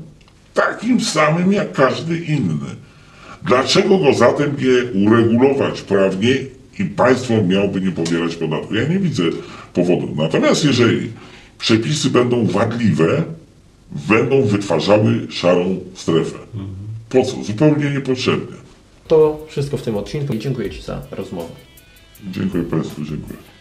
takim 0.54 1.00
samym 1.00 1.52
jak 1.52 1.72
każdy 1.72 2.18
inny. 2.18 2.76
Dlaczego 3.42 3.98
go 3.98 4.12
zatem 4.12 4.56
nie 4.58 5.06
uregulować 5.06 5.82
prawnie 5.82 6.34
i 6.82 6.86
państwo 6.86 7.42
miałoby 7.42 7.80
nie 7.80 7.92
pobierać 7.92 8.36
podatku. 8.36 8.74
Ja 8.74 8.88
nie 8.88 8.98
widzę 8.98 9.22
powodu. 9.74 10.14
Natomiast 10.16 10.64
jeżeli 10.64 11.12
przepisy 11.58 12.10
będą 12.10 12.46
wadliwe, 12.46 13.22
będą 14.08 14.42
wytwarzały 14.42 15.26
szarą 15.30 15.78
strefę. 15.94 16.38
Po 17.08 17.24
co? 17.24 17.44
Zupełnie 17.44 17.90
niepotrzebnie. 17.90 18.56
To 19.08 19.46
wszystko 19.48 19.76
w 19.76 19.82
tym 19.82 19.96
odcinku 19.96 20.34
i 20.34 20.38
dziękuję 20.38 20.70
Ci 20.70 20.82
za 20.82 21.02
rozmowę. 21.10 21.52
Dziękuję 22.30 22.64
Państwu, 22.64 23.04
dziękuję. 23.04 23.51